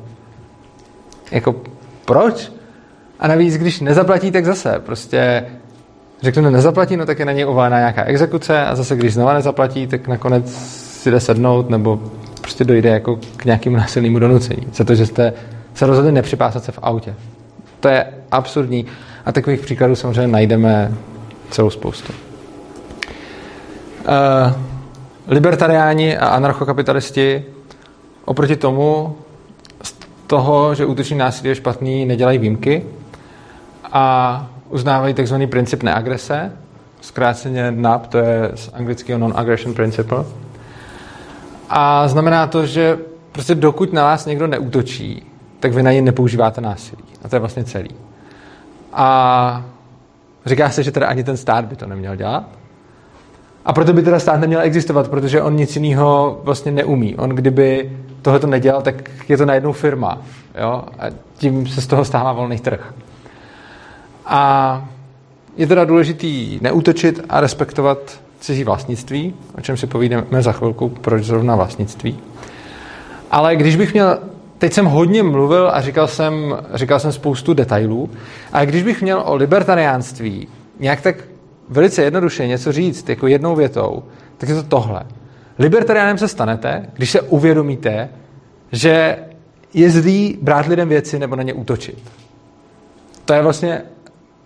[1.31, 1.55] Jako
[2.05, 2.51] proč?
[3.19, 4.79] A navíc, když nezaplatí, tak zase.
[4.79, 5.45] Prostě
[6.21, 9.87] řeknu, nezaplatí, no tak je na něj uvalená nějaká exekuce a zase, když znova nezaplatí,
[9.87, 10.51] tak nakonec
[11.01, 11.99] si jde sednout nebo
[12.41, 14.67] prostě dojde jako k nějakému násilnému donucení.
[14.73, 15.33] Za to, že jste
[15.73, 17.15] se rozhodli nepřipásat se v autě.
[17.79, 18.85] To je absurdní.
[19.25, 20.91] A takových příkladů samozřejmě najdeme
[21.49, 22.13] celou spoustu.
[24.07, 24.53] Uh,
[25.27, 27.45] libertariáni a anarchokapitalisti
[28.25, 29.15] oproti tomu
[29.83, 29.95] z
[30.27, 32.83] toho, že útočný násilí je špatný, nedělají výjimky
[33.91, 35.35] a uznávají tzv.
[35.49, 36.51] princip neagrese,
[37.01, 40.25] zkráceně NAP, to je z anglického Non-Aggression Principle.
[41.69, 42.97] A znamená to, že
[43.31, 45.25] prostě dokud na vás někdo neútočí,
[45.59, 47.03] tak vy na něj nepoužíváte násilí.
[47.23, 47.89] A to je vlastně celý.
[48.93, 49.65] A
[50.45, 52.43] říká se, že teda ani ten stát by to neměl dělat.
[53.65, 57.15] A proto by teda stát neměl existovat, protože on nic jiného vlastně neumí.
[57.15, 58.95] On kdyby tohle to nedělal, tak
[59.29, 60.17] je to najednou firma.
[60.61, 60.83] Jo?
[60.99, 61.05] A
[61.37, 62.93] tím se z toho stává volný trh.
[64.33, 64.85] A
[65.57, 71.23] je teda důležitý neútočit a respektovat cizí vlastnictví, o čem si povídáme za chvilku, proč
[71.23, 72.19] zrovna vlastnictví.
[73.31, 74.19] Ale když bych měl,
[74.57, 78.09] teď jsem hodně mluvil a říkal jsem, říkal jsem spoustu detailů,
[78.53, 80.47] ale když bych měl o libertariánství
[80.79, 81.15] nějak tak
[81.69, 84.03] velice jednoduše něco říct, jako jednou větou,
[84.37, 85.03] tak je to tohle.
[85.59, 88.09] Libertariánem se stanete, když se uvědomíte,
[88.71, 89.17] že
[89.73, 92.11] je zlý brát lidem věci nebo na ně útočit.
[93.25, 93.81] To je vlastně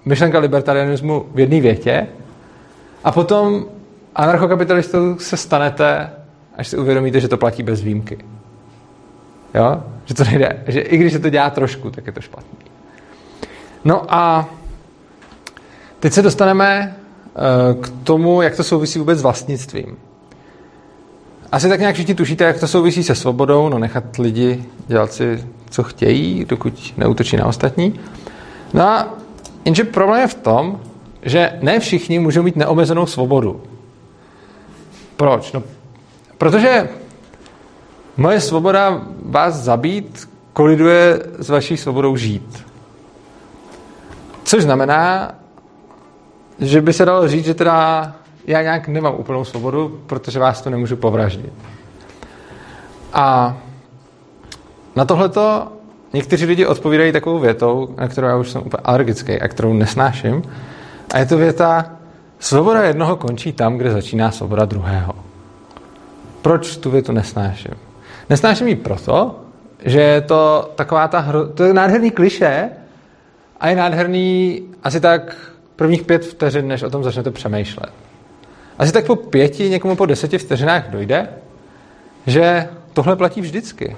[0.06, 2.08] myšlenka libertarianismu v jedné větě
[3.04, 3.66] a potom
[4.16, 6.10] anarchokapitalistou se stanete,
[6.56, 8.18] až si uvědomíte, že to platí bez výjimky.
[9.54, 9.84] Jo?
[10.06, 10.64] Že to nejde.
[10.68, 12.60] Že i když se to dělá trošku, tak je to špatný.
[13.86, 14.50] No a
[16.00, 16.96] teď se dostaneme
[17.82, 19.98] k tomu, jak to souvisí vůbec s vlastnictvím.
[21.52, 25.46] asi tak nějak všichni tušíte, jak to souvisí se svobodou, no nechat lidi dělat si,
[25.70, 28.00] co chtějí, dokud neutočí na ostatní.
[28.74, 29.14] No a
[29.66, 30.80] jenže problém je v tom,
[31.22, 33.64] že ne všichni můžou mít neomezenou svobodu.
[35.18, 35.52] Proč?
[35.52, 35.64] No,
[36.38, 36.90] protože
[38.18, 42.66] moje svoboda vás zabít koliduje s vaší svobodou žít.
[44.44, 45.32] Což znamená,
[46.60, 48.16] že by se dalo říct, že teda
[48.48, 51.54] já nějak nemám úplnou svobodu, protože vás to nemůžu povraždit.
[53.14, 53.58] A
[54.96, 55.68] na tohleto
[56.16, 60.44] někteří lidi odpovídají takovou větou, na kterou já už jsem úplně alergický a kterou nesnáším.
[61.14, 61.92] A je to věta,
[62.40, 65.14] svoboda jednoho končí tam, kde začíná svoboda druhého.
[66.42, 67.74] Proč tu větu nesnáším?
[68.30, 69.40] Nesnáším ji proto,
[69.86, 71.48] že je to taková ta hro...
[71.48, 72.70] to je nádherný kliše
[73.60, 75.36] a je nádherný asi tak
[75.76, 77.90] prvních pět vteřin, než o tom začnete přemýšlet.
[78.80, 81.30] Asi tak po pěti, někomu po deseti vteřinách dojde,
[82.28, 83.96] že tohle platí vždycky.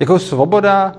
[0.00, 0.94] Jako svoboda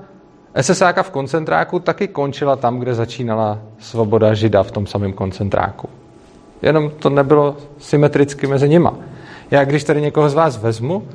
[0.62, 5.88] SSáka v koncentráku taky končila tam, kde začínala svoboda žida v tom samém koncentráku.
[6.62, 8.94] Jenom to nebylo symetricky mezi nima.
[9.50, 11.08] Já když tady někoho z vás vezmu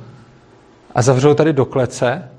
[0.96, 2.30] a zavřou tady do klece,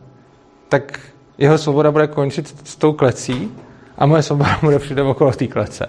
[0.68, 1.00] tak
[1.38, 3.50] jeho svoboda bude končit s tou klecí
[3.98, 5.86] a moje svoboda bude všude okolo té klece.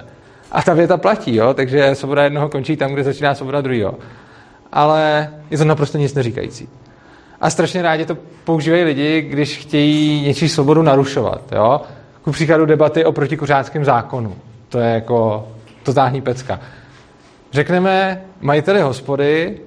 [0.52, 1.54] A ta věta platí, jo?
[1.54, 3.96] takže svoboda jednoho končí tam, kde začíná svoboda druhého.
[4.72, 6.70] Ale je to naprosto nic neříkající.
[7.42, 11.42] A strašně rádi to používají lidi, když chtějí něčí svobodu narušovat.
[11.52, 11.82] Jo?
[12.22, 14.36] Ku příkladu debaty o protikuřáckém zákonu.
[14.70, 15.48] To je jako
[15.84, 16.60] totální pecka.
[17.52, 19.58] Řekneme majiteli hospody,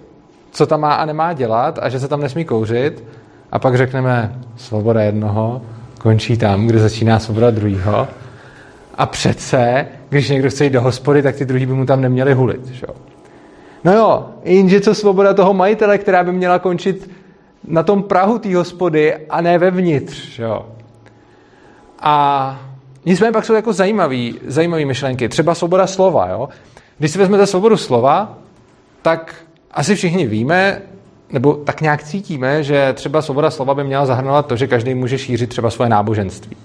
[0.51, 3.05] co tam má a nemá dělat a že se tam nesmí kouřit
[3.53, 5.63] a pak řekneme svoboda jednoho
[5.99, 8.09] končí tam, kde začíná svoboda druhého.
[8.95, 12.35] A přece, když někdo chce jít do hospody, tak ty druhý by mu tam neměli
[12.35, 12.67] hulit.
[12.67, 12.87] Že?
[13.85, 17.11] No jo, jenže co svoboda toho majitele, která by měla končit
[17.67, 20.39] na tom Prahu té hospody a ne vevnitř.
[20.39, 20.67] Jo.
[21.99, 22.61] A
[23.05, 25.29] nicméně pak jsou jako zajímavý, zajímavý myšlenky.
[25.29, 26.29] Třeba svoboda slova.
[26.29, 26.49] Jo.
[26.99, 28.39] Když si vezmete svobodu slova,
[29.03, 29.35] tak
[29.71, 30.83] asi všichni víme,
[31.33, 35.19] nebo tak nějak cítíme, že třeba svoboda slova by měla zahrnovat to, že každý může
[35.19, 36.57] šířit třeba svoje náboženství.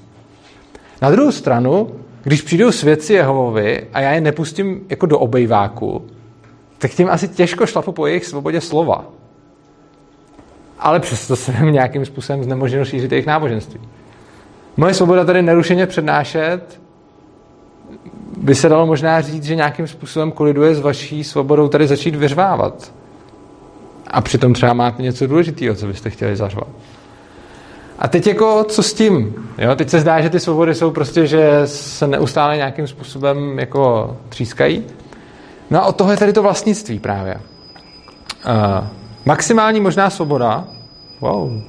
[1.01, 1.89] Na druhou stranu,
[2.23, 6.05] když přijdou svědci Jehovovi a já je nepustím jako do obejváku,
[6.77, 9.05] tak tím asi těžko šlapu po jejich svobodě slova
[10.79, 13.79] ale přesto se jim nějakým způsobem znemožnilo šířit jejich náboženství.
[14.77, 16.79] Moje svoboda tady nerušeně přednášet
[18.37, 22.93] by se dalo možná říct, že nějakým způsobem koliduje s vaší svobodou tady začít vyřvávat.
[24.07, 26.67] A přitom třeba máte něco důležitého, co byste chtěli zařvat.
[27.99, 29.33] A teď jako, co s tím?
[29.57, 34.17] Jo, teď se zdá, že ty svobody jsou prostě, že se neustále nějakým způsobem jako
[34.29, 34.83] třískají.
[35.69, 37.35] No a od toho je tady to vlastnictví právě.
[37.35, 38.87] Uh,
[39.29, 40.67] Maximální možná svoboda,
[41.21, 41.61] wow, uh,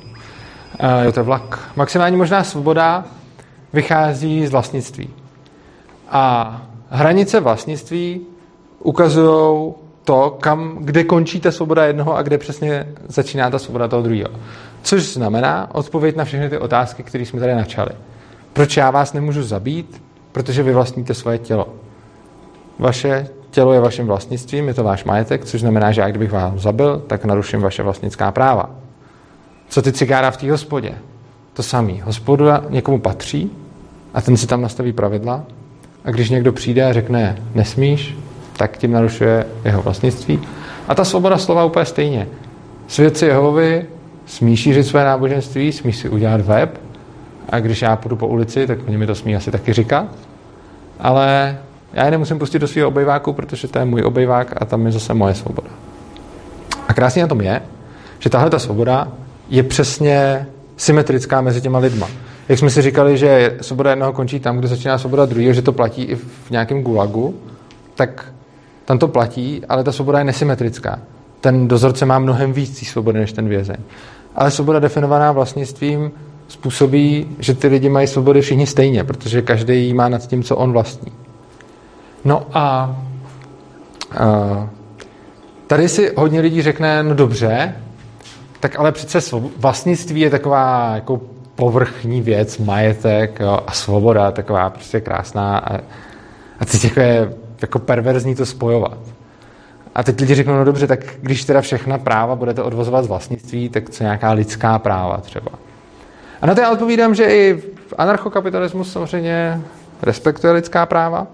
[1.05, 1.71] jo, to je vlak.
[1.77, 3.05] Maximální možná svoboda
[3.73, 5.11] vychází z vlastnictví.
[6.11, 8.21] A hranice vlastnictví
[8.79, 9.73] ukazují
[10.05, 14.31] to, kam, kde končí ta svoboda jednoho a kde přesně začíná ta svoboda toho druhého.
[14.83, 17.91] Což znamená odpověď na všechny ty otázky, které jsme tady načali.
[18.53, 20.03] Proč já vás nemůžu zabít?
[20.33, 21.69] Protože vy vlastníte svoje tělo.
[22.79, 26.59] Vaše Tělo je vaším vlastnictvím, je to váš majetek, což znamená, že já kdybych vám
[26.59, 28.71] zabil, tak naruším vaše vlastnická práva.
[29.69, 30.95] Co ty cigára v té hospodě?
[31.53, 32.03] To samý.
[32.05, 33.51] Hospoda někomu patří
[34.15, 35.45] a ten si tam nastaví pravidla
[36.05, 38.17] a když někdo přijde a řekne nesmíš,
[38.57, 40.41] tak tím narušuje jeho vlastnictví.
[40.89, 42.29] A ta svoboda slova úplně stejně.
[42.89, 43.87] Svědci Jehovovi
[44.27, 46.81] smí šířit své náboženství, smí si udělat web
[47.49, 50.07] a když já půjdu po ulici, tak oni mi to smí asi taky říkat.
[51.01, 51.59] Ale
[51.93, 54.93] já je nemusím pustit do svého obejváku, protože to je můj obejvák a tam je
[54.93, 55.69] zase moje svoboda.
[56.89, 57.63] A krásně na tom je,
[58.19, 59.09] že tahle ta svoboda
[59.49, 62.09] je přesně symetrická mezi těma lidma.
[62.49, 65.73] Jak jsme si říkali, že svoboda jednoho končí tam, kde začíná svoboda druhého, že to
[65.73, 67.35] platí i v nějakém gulagu,
[67.95, 68.33] tak
[68.85, 70.99] tam to platí, ale ta svoboda je nesymetrická.
[71.41, 73.77] Ten dozorce má mnohem víc svobody než ten vězeň.
[74.35, 76.11] Ale svoboda definovaná vlastnictvím
[76.49, 80.73] způsobí, že ty lidi mají svobody všichni stejně, protože každý má nad tím, co on
[80.73, 81.13] vlastní.
[82.25, 82.97] No a,
[85.67, 87.75] tady si hodně lidí řekne, no dobře,
[88.61, 91.21] tak ale přece vlastnictví je taková jako
[91.55, 95.75] povrchní věc, majetek jo, a svoboda taková prostě krásná a,
[96.61, 98.99] a teď jako je jako perverzní to spojovat.
[99.95, 103.69] A teď lidi řeknou, no dobře, tak když teda všechna práva budete odvozovat z vlastnictví,
[103.69, 105.51] tak co nějaká lidská práva třeba.
[106.43, 107.63] A na to já odpovídám, že i
[107.99, 109.61] anarchokapitalismus samozřejmě
[110.03, 111.27] respektuje lidská práva,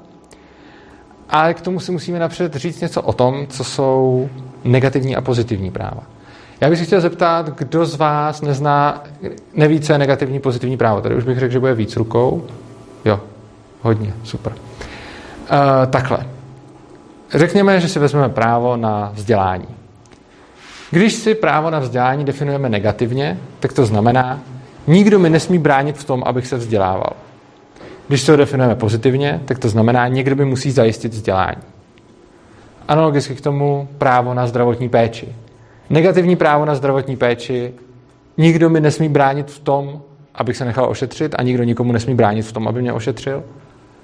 [1.30, 4.28] ale k tomu si musíme napřed říct něco o tom, co jsou
[4.64, 6.02] negativní a pozitivní práva.
[6.60, 9.04] Já bych si chtěl zeptat, kdo z vás nezná,
[9.54, 11.00] neví, co je negativní, pozitivní právo.
[11.00, 12.46] Tady už bych řekl, že bude víc rukou.
[13.04, 13.20] Jo,
[13.82, 14.52] hodně, super.
[14.52, 16.18] Uh, takhle.
[17.34, 19.68] Řekněme, že si vezmeme právo na vzdělání.
[20.90, 24.40] Když si právo na vzdělání definujeme negativně, tak to znamená,
[24.86, 27.12] nikdo mi nesmí bránit v tom, abych se vzdělával.
[28.08, 31.62] Když ho definujeme pozitivně, tak to znamená, někdo mi musí zajistit vzdělání.
[32.88, 35.28] Analogicky k tomu právo na zdravotní péči.
[35.90, 37.74] Negativní právo na zdravotní péči,
[38.36, 40.02] nikdo mi nesmí bránit v tom,
[40.34, 43.44] abych se nechal ošetřit a nikdo nikomu nesmí bránit v tom, aby mě ošetřil.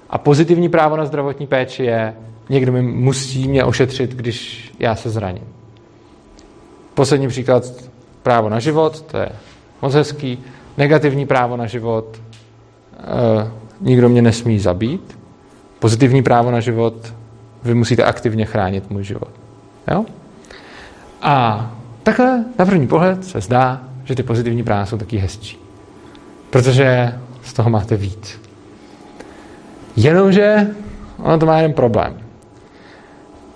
[0.09, 2.13] A pozitivní právo na zdravotní péči je,
[2.49, 5.43] někdo mi musí mě ošetřit, když já se zraním.
[6.93, 7.63] Poslední příklad,
[8.23, 9.29] právo na život, to je
[9.81, 10.39] moc hezký.
[10.77, 12.21] Negativní právo na život,
[12.97, 15.19] e, nikdo mě nesmí zabít.
[15.79, 17.13] Pozitivní právo na život,
[17.63, 19.29] vy musíte aktivně chránit můj život.
[19.91, 20.05] Jo?
[21.21, 21.71] A
[22.03, 25.57] takhle na první pohled se zdá, že ty pozitivní práva jsou taky hezčí.
[26.49, 28.41] Protože z toho máte víc.
[29.95, 30.67] Jenomže
[31.17, 32.17] ono to má jeden problém.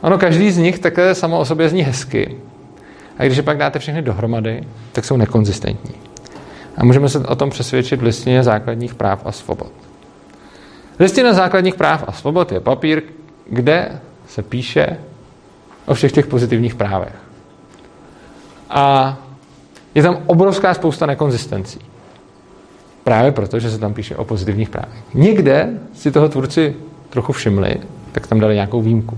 [0.02, 2.38] Ono každý z nich takhle samo o sobě zní hezky.
[3.18, 5.96] A když je pak dáte všechny dohromady, tak jsou nekonzistentní.
[6.78, 9.87] A můžeme se o tom přesvědčit v listině základních práv a svobod.
[11.00, 13.04] Listina základních práv a svobod je papír,
[13.50, 14.98] kde se píše
[15.86, 17.16] o všech těch pozitivních právech.
[18.70, 19.18] A
[19.96, 21.80] je tam obrovská spousta nekonzistencí.
[23.04, 25.04] Právě proto, že se tam píše o pozitivních právech.
[25.14, 26.76] Někde si toho tvůrci
[27.10, 27.76] trochu všimli,
[28.12, 29.18] tak tam dali nějakou výjimku.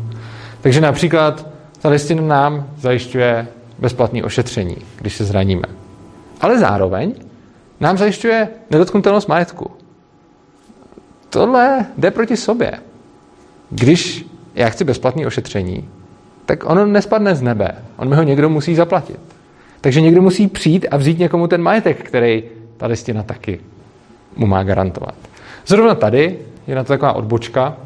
[0.62, 1.48] Takže například
[1.82, 3.48] ta listina nám zajišťuje
[3.80, 5.68] bezplatné ošetření, když se zraníme.
[6.42, 7.14] Ale zároveň
[7.80, 9.72] nám zajišťuje nedotknutelnost majetku.
[11.30, 12.72] Tohle jde proti sobě.
[13.70, 15.90] Když já chci bezplatné ošetření,
[16.46, 17.72] tak ono nespadne z nebe.
[17.98, 19.20] On mi ho někdo musí zaplatit.
[19.82, 22.44] Takže někdo musí přijít a vzít někomu ten majetek, který
[22.78, 23.60] ta listina taky
[24.36, 25.16] mu má garantovat.
[25.68, 27.78] Zrovna tady je na to taková odbočka,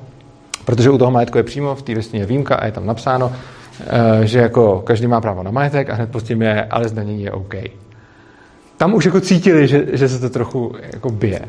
[0.65, 3.31] protože u toho majetku je přímo v té listině výjimka a je tam napsáno,
[3.79, 7.31] eh, že jako každý má právo na majetek a hned tím je, ale zdanění je
[7.31, 7.55] OK.
[8.77, 11.41] Tam už jako cítili, že, že se to trochu jako bije.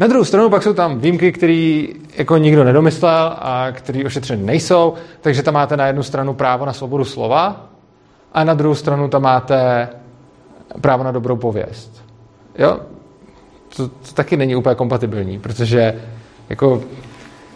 [0.00, 1.84] Na druhou stranu pak jsou tam výjimky, které
[2.16, 6.72] jako nikdo nedomyslel a které ošetřeny nejsou, takže tam máte na jednu stranu právo na
[6.72, 7.66] svobodu slova
[8.32, 9.88] a na druhou stranu tam máte
[10.80, 12.04] právo na dobrou pověst.
[12.58, 12.80] Jo?
[13.76, 15.94] To, to taky není úplně kompatibilní, protože
[16.48, 16.82] jako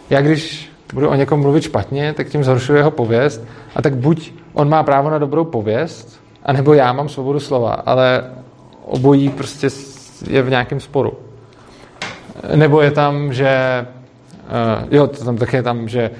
[0.09, 3.43] já když budu o někom mluvit špatně, tak tím zhoršuje jeho pověst
[3.75, 8.31] a tak buď on má právo na dobrou pověst, anebo já mám svobodu slova, ale
[8.85, 9.67] obojí prostě
[10.29, 11.13] je v nějakém sporu.
[12.55, 13.85] Nebo je tam, že
[14.85, 16.11] uh, jo, to tam také je tam, že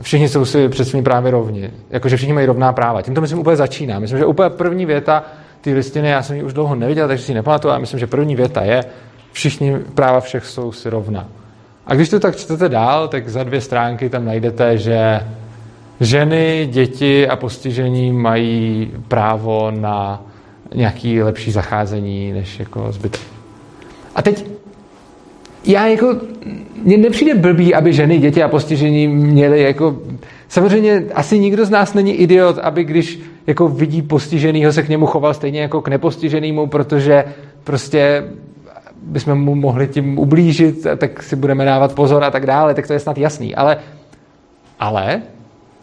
[0.00, 1.70] všichni jsou si před svými právy rovni.
[1.90, 3.02] Jakože všichni mají rovná práva.
[3.02, 3.98] Tím to myslím úplně začíná.
[3.98, 5.24] Myslím, že úplně první věta
[5.60, 8.06] ty listiny, já jsem ji už dlouho neviděl, takže si ji nepamatuju, ale myslím, že
[8.06, 8.84] první věta je,
[9.32, 11.28] všichni práva všech jsou si rovna.
[11.86, 15.20] A když to tak čtete dál, tak za dvě stránky tam najdete, že
[16.00, 20.22] ženy, děti a postižení mají právo na
[20.74, 23.20] nějaký lepší zacházení než jako zbytek.
[24.14, 24.51] A teď
[25.64, 26.16] já jako,
[26.82, 29.98] mně nepřijde blbý, aby ženy, děti a postižení měly jako,
[30.48, 35.06] samozřejmě asi nikdo z nás není idiot, aby když jako vidí postiženýho, se k němu
[35.06, 37.24] choval stejně jako k nepostiženému, protože
[37.64, 38.24] prostě
[39.02, 42.92] bychom mu mohli tím ublížit, tak si budeme dávat pozor a tak dále, tak to
[42.92, 43.54] je snad jasný.
[43.54, 43.76] Ale,
[44.80, 45.22] ale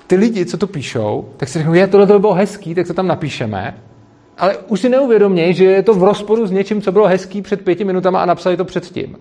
[0.08, 2.94] ty lidi, co to píšou, tak si řeknou, je, tohle to bylo hezký, tak to
[2.94, 3.78] tam napíšeme,
[4.38, 7.62] ale už si neuvědoměj, že je to v rozporu s něčím, co bylo hezký před
[7.62, 9.16] pěti minutama a napsali to předtím.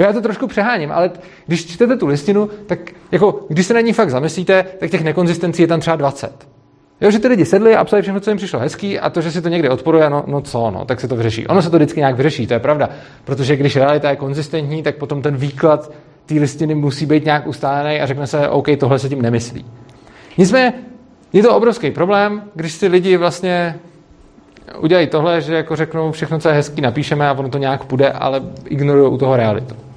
[0.00, 1.10] Jo, já to trošku přeháním, ale
[1.46, 2.78] když čtete tu listinu, tak
[3.12, 6.48] jako, když se na ní fakt zamyslíte, tak těch nekonzistencí je tam třeba 20.
[7.00, 9.32] Jo, že ty lidi sedli a psali všechno, co jim přišlo hezký a to, že
[9.32, 11.46] si to někde odporuje, no, no co, no, tak se to vyřeší.
[11.46, 12.88] Ono se to vždycky nějak vyřeší, to je pravda.
[13.24, 15.92] Protože když realita je konzistentní, tak potom ten výklad
[16.26, 19.64] té listiny musí být nějak ustálený a řekne se, OK, tohle se tím nemyslí.
[20.38, 20.72] Nicméně
[21.32, 23.74] je to obrovský problém, když si lidi vlastně
[24.78, 28.12] udělají tohle, že jako řeknou všechno, co je hezký, napíšeme a ono to nějak půjde,
[28.12, 29.89] ale ignorují u toho realitu.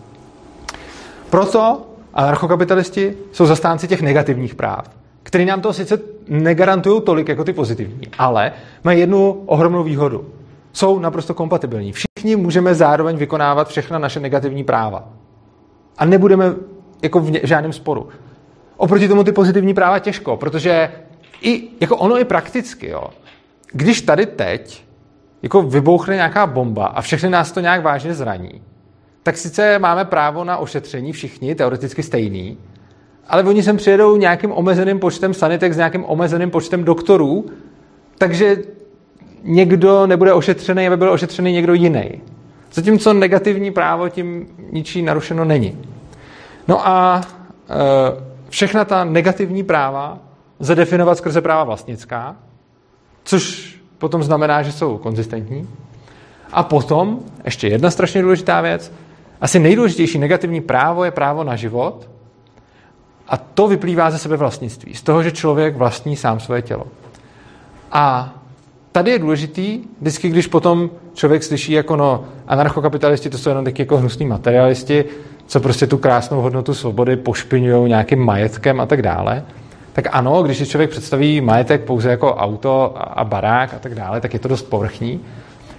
[1.33, 1.81] Proto
[2.13, 4.89] anarchokapitalisti jsou zastánci těch negativních práv,
[5.23, 8.51] který nám to sice negarantují tolik jako ty pozitivní, ale
[8.83, 10.25] mají jednu ohromnou výhodu.
[10.73, 11.93] Jsou naprosto kompatibilní.
[11.93, 15.09] Všichni můžeme zároveň vykonávat všechna naše negativní práva.
[15.97, 16.53] A nebudeme
[17.01, 18.07] jako v žádném sporu.
[18.77, 20.91] Oproti tomu ty pozitivní práva těžko, protože
[21.41, 23.03] i jako ono je prakticky, jo.
[23.71, 24.85] Když tady teď
[25.41, 28.61] jako vybouchne nějaká bomba a všechny nás to nějak vážně zraní,
[29.23, 32.57] tak sice máme právo na ošetření všichni, teoreticky stejný,
[33.27, 37.45] ale oni sem přijedou nějakým omezeným počtem sanitek s nějakým omezeným počtem doktorů,
[38.17, 38.57] takže
[39.43, 42.21] někdo nebude ošetřený, aby byl ošetřený někdo jiný.
[42.73, 45.77] Zatímco negativní právo tím ničí narušeno není.
[46.67, 50.19] No a e, všechna ta negativní práva
[50.59, 52.35] zadefinovat skrze práva vlastnická,
[53.23, 55.67] což potom znamená, že jsou konzistentní.
[56.53, 58.91] A potom, ještě jedna strašně důležitá věc,
[59.43, 62.09] asi nejdůležitější negativní právo je právo na život
[63.27, 66.87] a to vyplývá ze sebe vlastnictví, z toho, že člověk vlastní sám své tělo.
[67.91, 68.33] A
[68.91, 73.81] tady je důležitý, vždycky, když potom člověk slyší jako no, anarchokapitalisti, to jsou jenom taky
[73.81, 75.05] jako hnusní materialisti,
[75.47, 79.43] co prostě tu krásnou hodnotu svobody pošpinují nějakým majetkem a tak dále,
[79.93, 84.21] tak ano, když si člověk představí majetek pouze jako auto a barák a tak dále,
[84.21, 85.19] tak je to dost povrchní.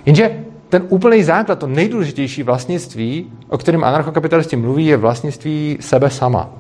[0.07, 0.45] Jenže
[0.75, 6.51] ten úplný základ, to nejdůležitější vlastnictví, o kterém anarchokapitalisti mluví, je vlastnictví sebe sama.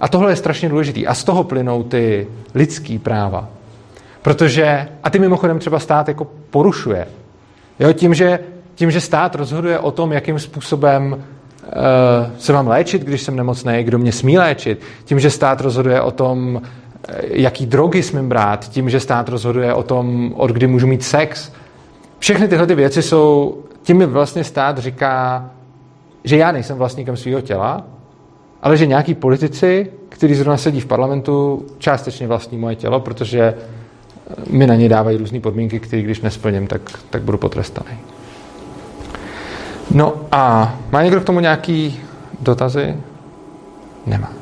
[0.00, 1.06] A tohle je strašně důležitý.
[1.06, 3.48] A z toho plynou ty lidský práva.
[4.22, 7.08] Protože, a ty mimochodem třeba stát jako porušuje.
[7.80, 8.38] Jo, tím, že,
[8.74, 11.20] tím, že stát rozhoduje o tom, jakým způsobem uh,
[12.38, 16.10] se mám léčit, když jsem nemocný, kdo mě smí léčit, tím, že stát rozhoduje o
[16.10, 16.62] tom,
[17.08, 21.02] eh, jaký drogy smím brát, tím, že stát rozhoduje o tom, od kdy můžu mít
[21.02, 21.52] sex.
[22.18, 25.50] Všechny tyhle ty věci jsou, tím mi vlastně stát říká,
[26.24, 27.84] že já nejsem vlastníkem svého těla,
[28.62, 33.54] ale že nějaký politici, kteří zrovna sedí v parlamentu, částečně vlastní moje tělo, protože
[34.50, 37.98] mi na ně dávají různé podmínky, které když nesplním, tak, tak budu potrestaný.
[39.90, 42.00] No a má někdo k tomu nějaký
[42.40, 42.96] dotazy?
[44.06, 44.32] Nemá.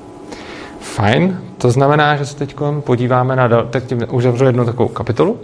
[0.81, 5.41] Fajn, to znamená, že se teď podíváme na, tak tím uzavřu jednu takovou kapitolu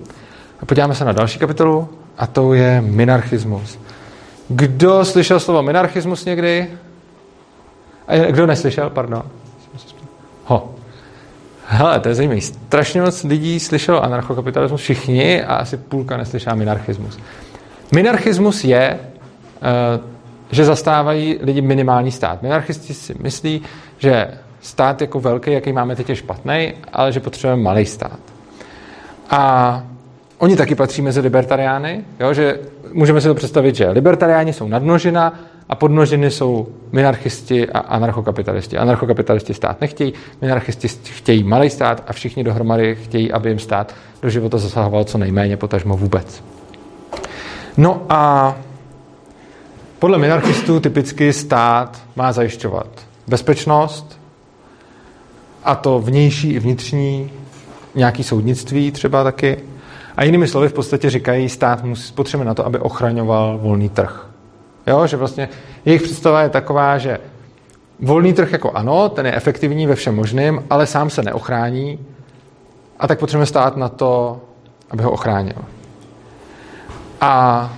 [0.61, 3.79] a podíváme se na další kapitolu a to je minarchismus.
[4.49, 6.71] Kdo slyšel slovo minarchismus někdy?
[8.09, 9.23] A kdo neslyšel, pardon?
[10.45, 10.75] Ho.
[11.67, 12.41] Hele, to je zajímavé.
[12.41, 17.19] Strašně moc lidí slyšelo anarchokapitalismus, všichni, a asi půlka neslyšela minarchismus.
[17.95, 18.99] Minarchismus je,
[19.63, 20.01] eh,
[20.51, 22.43] že zastávají lidi minimální stát.
[22.43, 23.63] Minarchisti si myslí,
[23.99, 24.31] že
[24.61, 28.19] stát jako velký, jaký máme teď, je špatný, ale že potřebujeme malý stát.
[29.31, 29.83] A
[30.41, 32.59] oni taky patří mezi libertariány, jo, že
[32.93, 38.79] můžeme si to představit, že libertariáni jsou nadnožina a podnožiny jsou minarchisti a anarchokapitalisti.
[38.79, 44.31] Anarchokapitalisti stát nechtějí, minarchisti chtějí malý stát a všichni dohromady chtějí, aby jim stát do
[44.31, 46.45] života zasahoval co nejméně, potažmo vůbec.
[47.77, 48.55] No a
[49.99, 52.87] podle minarchistů typicky stát má zajišťovat
[53.27, 54.21] bezpečnost,
[55.65, 57.31] a to vnější i vnitřní,
[57.95, 59.70] nějaký soudnictví třeba taky.
[60.21, 64.27] A jinými slovy v podstatě říkají, stát musí, potřebuje na to, aby ochraňoval volný trh.
[64.87, 65.49] Jo, že vlastně
[65.85, 67.19] jejich představa je taková, že
[68.01, 71.99] volný trh jako ano, ten je efektivní ve všem možným, ale sám se neochrání
[72.99, 74.41] a tak potřebujeme stát na to,
[74.91, 75.57] aby ho ochránil.
[77.21, 77.73] A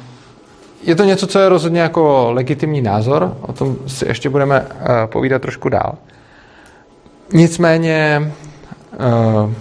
[0.83, 4.67] je to něco, co je rozhodně jako legitimní názor, o tom si ještě budeme uh,
[5.07, 5.95] povídat trošku dál.
[7.33, 8.33] Nicméně
[9.45, 9.53] uh,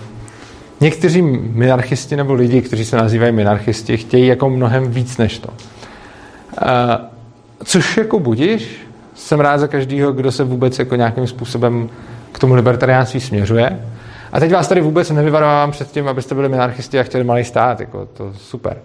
[0.82, 5.50] někteří minarchisti nebo lidi, kteří se nazývají minarchisti, chtějí jako mnohem víc než to.
[7.64, 11.90] Což jako budíš, jsem rád za každého, kdo se vůbec jako nějakým způsobem
[12.32, 13.80] k tomu libertariánství směřuje.
[14.32, 17.80] A teď vás tady vůbec nevyvarovám před tím, abyste byli minarchisti a chtěli malý stát,
[17.80, 18.78] jako to super.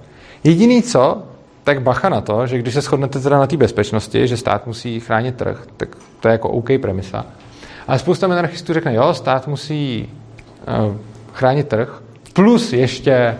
[0.44, 1.22] Jediný co,
[1.64, 5.00] tak bacha na to, že když se shodnete teda na té bezpečnosti, že stát musí
[5.00, 5.88] chránit trh, tak
[6.20, 7.26] to je jako OK premisa.
[7.88, 10.08] Ale spousta minarchistů řekne, jo, stát musí
[10.88, 10.96] uh,
[11.36, 13.34] chránit trh, plus ještě,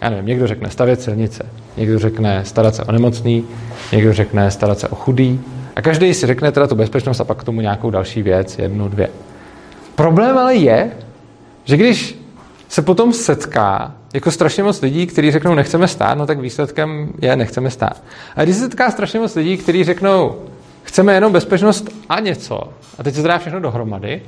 [0.00, 3.44] já nevím, někdo řekne stavět silnice, někdo řekne starat se o nemocný,
[3.92, 5.40] někdo řekne starat se o chudý.
[5.76, 8.88] A každý si řekne teda tu bezpečnost a pak k tomu nějakou další věc, jednu,
[8.88, 9.08] dvě.
[9.94, 10.92] Problém ale je,
[11.64, 12.18] že když
[12.68, 17.36] se potom setká jako strašně moc lidí, kteří řeknou nechceme stát, no tak výsledkem je
[17.36, 18.02] nechceme stát.
[18.36, 20.36] A když se setká strašně moc lidí, kteří řeknou
[20.82, 22.60] chceme jenom bezpečnost a něco,
[22.98, 24.22] a teď se dá všechno dohromady,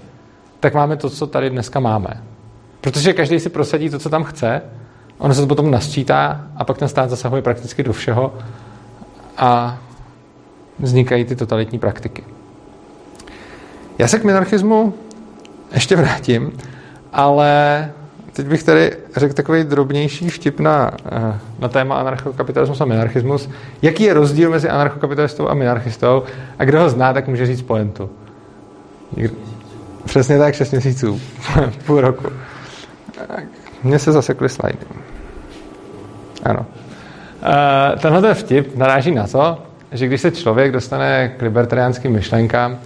[0.61, 2.23] tak máme to, co tady dneska máme.
[2.81, 4.63] Protože každý si prosadí to, co tam chce,
[5.19, 8.35] ono se to potom nasčítá a pak ten stát zasahuje prakticky do všeho
[9.37, 9.79] a
[10.79, 12.25] vznikají ty totalitní praktiky.
[13.99, 14.95] Já se k minarchismu
[15.75, 16.53] ještě vrátím,
[17.13, 17.91] ale
[18.33, 23.49] teď bych tady řekl takový drobnější vtip na, eh, na téma anarchokapitalismus a minarchismus.
[23.83, 26.23] Jaký je rozdíl mezi anarchokapitalistou a minarchistou
[26.59, 28.11] a kdo ho zná, tak může říct pointu.
[30.05, 31.21] Přesně tak, 6 měsíců,
[31.87, 32.29] půl roku.
[33.83, 34.87] Mně se zasekly slajdy.
[36.43, 36.67] Ano.
[37.43, 39.63] Uh, tenhle vtip naráží na to,
[39.93, 42.79] že když se člověk dostane k libertariánským myšlenkám,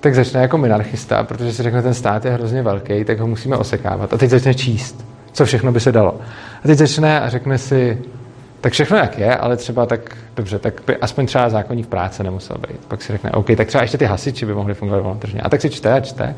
[0.00, 3.56] tak začne jako minarchista, protože si řekne, ten stát je hrozně velký, tak ho musíme
[3.56, 4.12] osekávat.
[4.12, 5.04] A teď začne číst.
[5.32, 6.20] co všechno by se dalo.
[6.64, 7.98] A teď začne a řekne si,
[8.60, 12.56] tak všechno jak je, ale třeba tak, dobře, tak by aspoň třeba zákonník práce nemusel
[12.68, 12.80] být.
[12.88, 15.40] Pak si řekne, OK, tak třeba ještě ty hasiči by mohli fungovat volnotržně.
[15.40, 16.34] A tak si čte a čte.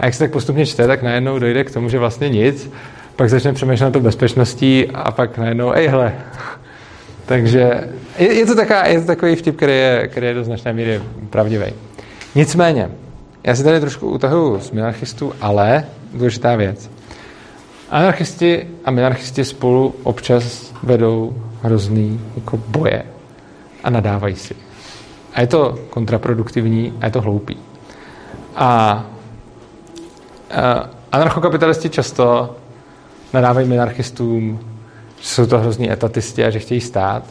[0.00, 2.70] A jak se tak postupně čte, tak najednou dojde k tomu, že vlastně nic.
[3.16, 6.12] Pak začne přemýšlet na to bezpečností a pak najednou, ej, hele.
[7.26, 7.88] Takže
[8.18, 11.00] je, je, to taková, je to takový vtip, který je, který je do značné míry
[11.30, 11.66] pravdivý.
[12.34, 12.90] Nicméně,
[13.44, 15.84] já si tady trošku utahuju z minarchistů, ale
[16.14, 16.90] důležitá věc.
[17.90, 23.02] Anarchisti a minarchisti spolu občas vedou hrozný jako boje
[23.84, 24.54] a nadávají si.
[25.34, 27.56] A je to kontraproduktivní a je to hloupý.
[28.56, 29.04] A
[31.12, 32.56] anarchokapitalisti často
[33.32, 34.60] nadávají minarchistům,
[35.20, 37.22] že jsou to hrozní etatisti a že chtějí stát.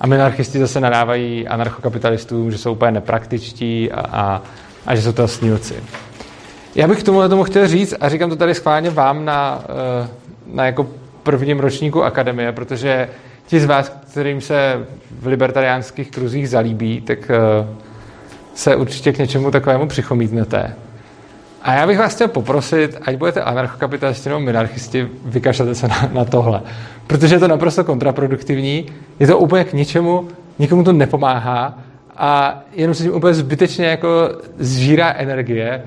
[0.00, 4.42] A minarchisti zase nadávají anarchokapitalistům, že jsou úplně nepraktičtí a, a,
[4.86, 5.74] a že jsou to snílci.
[6.74, 9.64] Já bych k tomu tomu chtěl říct, a říkám to tady schválně vám na,
[10.04, 10.08] eh,
[10.46, 10.86] na jako
[11.22, 13.08] prvním ročníku akademie, protože
[13.46, 14.86] ti z vás, kterým se
[15.20, 17.66] v libertariánských kruzích zalíbí, tak eh,
[18.54, 20.74] se určitě k něčemu takovému přichomítnete.
[21.62, 26.24] A já bych vás chtěl poprosit, ať budete anarchokapitalisti nebo minarchisti, vykašlete se na, na
[26.24, 26.62] tohle.
[27.06, 28.86] Protože je to naprosto kontraproduktivní,
[29.18, 31.78] je to úplně k ničemu, nikomu to nepomáhá
[32.16, 34.08] a jenom se tím úplně zbytečně jako
[34.58, 35.82] zžírá energie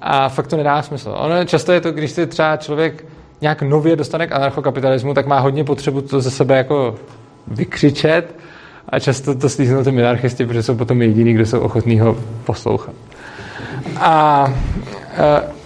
[0.00, 1.14] a fakt to nedá smysl.
[1.18, 3.04] Ono často je to, když se třeba člověk
[3.40, 6.98] nějak nově dostane k anarchokapitalismu, tak má hodně potřebu to ze sebe jako
[7.46, 8.34] vykřičet
[8.88, 12.94] a často to slíznou ty minarchisti, protože jsou potom jediní, kdo jsou ochotní ho poslouchat.
[14.00, 14.44] A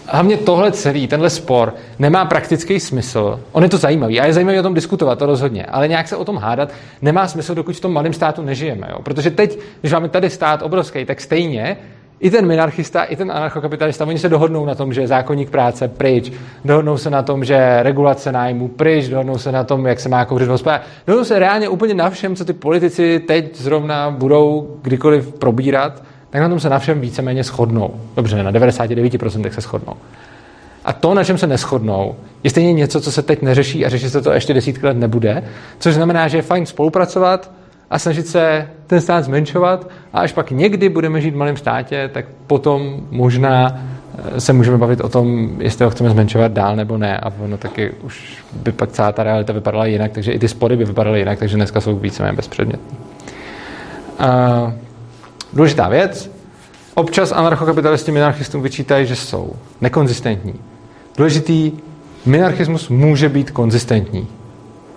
[0.06, 3.40] hlavně tohle celý, tenhle spor, nemá praktický smysl.
[3.52, 6.16] On je to zajímavý a je zajímavý o tom diskutovat, to rozhodně, ale nějak se
[6.16, 6.72] o tom hádat
[7.02, 8.88] nemá smysl, dokud v tom malém státu nežijeme.
[8.90, 9.02] Jo?
[9.02, 11.76] Protože teď, když máme tady stát obrovský, tak stejně
[12.20, 16.32] i ten minarchista, i ten anarchokapitalista, oni se dohodnou na tom, že zákonník práce pryč,
[16.64, 20.24] dohodnou se na tom, že regulace nájmu pryč, dohodnou se na tom, jak se má
[20.24, 25.32] kouřit v dohodnou se reálně úplně na všem, co ty politici teď zrovna budou kdykoliv
[25.32, 28.00] probírat, tak na tom se na všem víceméně shodnou.
[28.16, 29.94] Dobře, na 99% se shodnou.
[30.84, 32.14] A to, na čem se neschodnou,
[32.44, 35.42] je stejně něco, co se teď neřeší a řeší se to ještě desítky let nebude,
[35.78, 37.50] což znamená, že je fajn spolupracovat,
[37.92, 42.10] a snažit se ten stát zmenšovat a až pak někdy budeme žít v malém státě,
[42.12, 43.80] tak potom možná
[44.18, 47.56] eh, se můžeme bavit o tom, jestli ho chceme zmenšovat dál nebo ne a ono
[47.56, 51.18] taky už by pak celá ta realita vypadala jinak, takže i ty spory by vypadaly
[51.18, 52.98] jinak, takže dneska jsou víceméně bezpředmětní.
[54.18, 54.72] A
[55.52, 56.30] důležitá věc,
[56.94, 60.54] občas anarchokapitalisti minarchistům vyčítají, že jsou nekonzistentní.
[61.16, 61.72] Důležitý,
[62.26, 64.28] minarchismus může být konzistentní.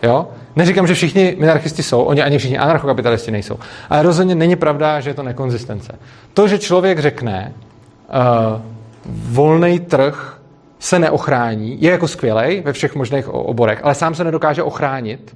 [0.04, 0.28] Jo?
[0.56, 3.60] Neříkám, že všichni minarchisti jsou, oni ani všichni anarchokapitalisti nejsou.
[3.90, 6.00] Ale rozhodně není pravda, že je to nekonzistence.
[6.34, 8.62] To, že člověk řekne, uh,
[9.06, 10.40] volný trh
[10.80, 15.36] se neochrání, je jako skvělej ve všech možných oborech, ale sám se nedokáže ochránit,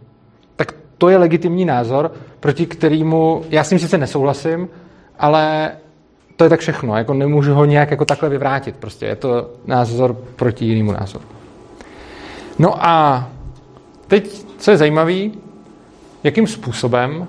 [0.55, 4.67] tak to je legitimní názor, proti kterému já s ním sice nesouhlasím,
[5.19, 5.71] ale
[6.35, 6.97] to je tak všechno.
[6.97, 8.75] Jako nemůžu ho nějak jako takhle vyvrátit.
[8.75, 11.25] Prostě je to názor proti jinému názoru.
[12.59, 13.27] No a
[14.07, 15.13] teď co je zajímavé,
[16.23, 17.27] jakým způsobem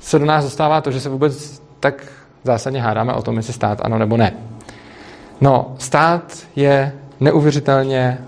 [0.00, 2.06] se do nás dostává to, že se vůbec tak
[2.44, 4.32] zásadně hádáme o tom, jestli stát ano nebo ne.
[5.40, 8.18] No, stát je neuvěřitelně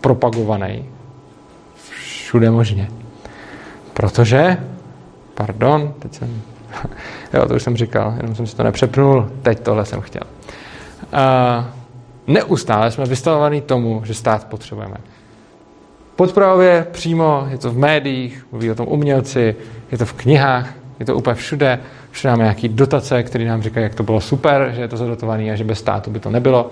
[0.00, 0.84] propagovaný
[1.74, 2.88] všude možně.
[3.94, 4.56] Protože,
[5.34, 6.42] pardon, teď jsem,
[7.34, 10.22] jo, to už jsem říkal, jenom jsem si to nepřepnul, teď tohle jsem chtěl.
[11.12, 11.64] Uh,
[12.26, 14.96] neustále jsme vystavovaní tomu, že stát potřebujeme
[16.16, 19.56] podpravě přímo, je to v médiích, mluví o tom umělci,
[19.92, 21.78] je to v knihách, je to úplně všude.
[22.10, 25.50] Všude máme nějaké dotace, které nám říkají, jak to bylo super, že je to zadotované
[25.50, 26.70] a že bez státu by to nebylo.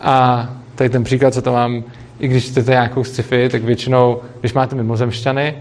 [0.00, 1.84] A tady ten příklad, co to mám,
[2.18, 5.54] i když chcete nějakou sci-fi, tak většinou, když máte mimozemšťany,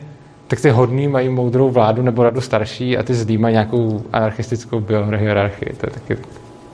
[0.47, 4.79] tak ty hodní mají moudrou vládu nebo radu starší a ty zlí mají nějakou anarchistickou
[4.79, 5.73] biohierarchii.
[5.73, 6.17] To je taky,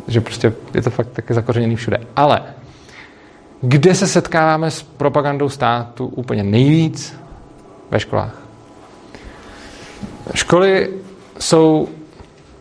[0.07, 1.97] že prostě je to fakt taky zakořeněný všude.
[2.15, 2.41] Ale
[3.61, 7.15] kde se setkáváme s propagandou státu úplně nejvíc?
[7.91, 8.41] Ve školách.
[10.35, 10.89] Školy
[11.39, 11.89] jsou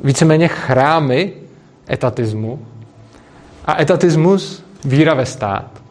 [0.04, 1.32] víceméně chrámy
[1.90, 2.66] etatismu
[3.64, 5.82] a etatismus, víra ve stát,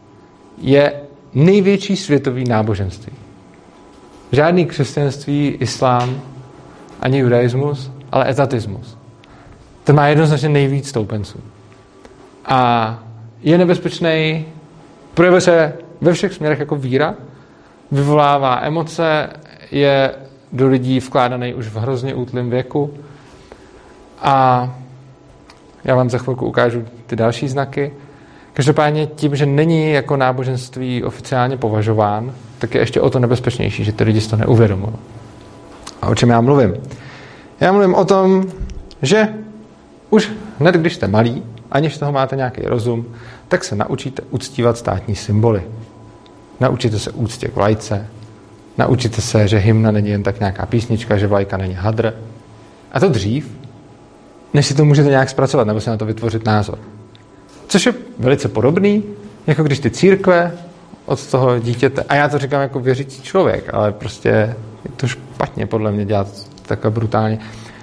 [0.58, 0.92] je
[1.34, 3.21] největší světový náboženství.
[4.32, 6.20] Žádný křesťanství, islám,
[7.00, 8.98] ani judaismus, ale etatismus.
[9.84, 11.40] Ten má jednoznačně nejvíc stoupenců.
[12.44, 12.98] A
[13.42, 14.44] je nebezpečný
[15.14, 17.14] Projevuje se ve všech směrech jako víra,
[17.90, 19.30] vyvolává emoce,
[19.70, 20.14] je
[20.52, 22.94] do lidí vkládaný už v hrozně útlém věku
[24.18, 24.68] a
[25.84, 27.92] já vám za chvilku ukážu ty další znaky.
[28.52, 33.92] Každopádně tím, že není jako náboženství oficiálně považován, tak je ještě o to nebezpečnější, že
[33.92, 34.92] ty lidi si to neuvědomují.
[36.02, 36.74] A o čem já mluvím?
[37.60, 38.44] Já mluvím o tom,
[39.02, 39.28] že
[40.10, 43.06] už hned, když jste malí, aniž toho máte nějaký rozum,
[43.48, 45.62] tak se naučíte uctívat státní symboly.
[46.60, 48.06] Naučíte se úctě k vlajce,
[48.78, 52.14] naučíte se, že hymna není jen tak nějaká písnička, že vlajka není hadr.
[52.92, 53.58] A to dřív,
[54.54, 56.78] než si to můžete nějak zpracovat nebo si na to vytvořit názor.
[57.66, 59.04] Což je velice podobný,
[59.46, 60.52] jako když ty církve
[61.06, 64.28] od toho dítěte, a já to říkám jako věřící člověk, ale prostě
[64.84, 66.28] je to špatně podle mě dělat
[66.66, 67.38] takhle brutálně.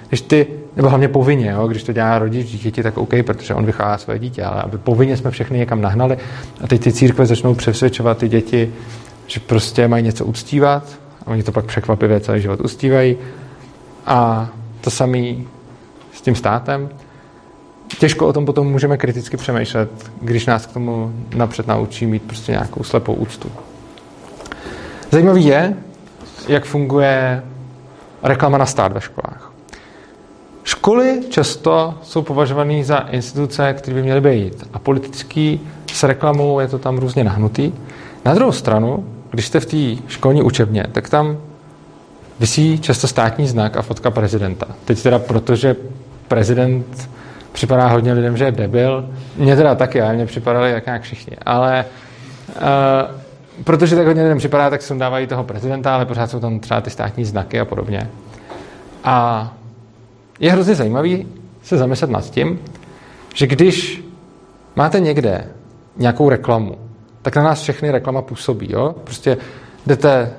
[0.08, 3.66] Když ty, nebo hlavně povinně, jo, když to dělá rodič dítěti, tak OK, protože on
[3.66, 6.18] vychová své dítě, ale aby povinně jsme všechny někam nahnali
[6.60, 8.72] a teď ty církve začnou přesvědčovat ty děti,
[9.26, 13.16] že prostě mají něco uctívat a oni to pak překvapivě celý život uctívají
[14.06, 14.48] a
[14.80, 15.48] to samý
[16.12, 16.88] s tím státem.
[17.98, 22.52] Těžko o tom potom můžeme kriticky přemýšlet, když nás k tomu napřed naučí mít prostě
[22.52, 23.50] nějakou slepou úctu.
[25.10, 25.74] Zajímavý je,
[26.48, 27.42] jak funguje
[28.22, 29.52] reklama na stát ve školách.
[30.64, 34.68] Školy často jsou považované za instituce, které by měly být.
[34.72, 35.60] A politický
[35.92, 37.72] s reklamou je to tam různě nahnutý.
[38.24, 41.38] Na druhou stranu, když jste v té školní učebně, tak tam
[42.40, 44.66] vysí často státní znak a fotka prezidenta.
[44.84, 45.76] Teď teda protože
[46.28, 47.10] prezident
[47.52, 49.10] připadá hodně lidem, že je debil.
[49.36, 51.36] Mně teda taky, ale mně připadali jak nějak všichni.
[51.46, 51.84] Ale
[52.48, 53.20] uh,
[53.64, 56.90] protože tak hodně lidem připadá, tak sundávají toho prezidenta, ale pořád jsou tam třeba ty
[56.90, 58.10] státní znaky a podobně.
[59.04, 59.48] A
[60.40, 61.26] je hrozně zajímavý
[61.62, 62.58] se zamyslet nad tím,
[63.34, 64.04] že když
[64.76, 65.44] máte někde
[65.96, 66.74] nějakou reklamu,
[67.22, 68.72] tak na nás všechny reklama působí.
[68.72, 68.94] Jo?
[69.04, 69.36] Prostě
[69.86, 70.32] jdete,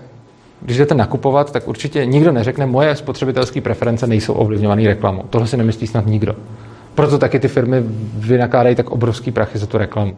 [0.61, 5.23] když jdete nakupovat, tak určitě nikdo neřekne, moje spotřebitelské preference nejsou ovlivňované reklamou.
[5.29, 6.35] Tohle si nemyslí snad nikdo.
[6.95, 7.83] Proto taky ty firmy
[8.13, 10.15] vynakládají tak obrovský prachy za tu reklamu.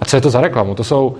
[0.00, 0.74] A co je to za reklamu?
[0.74, 1.16] To jsou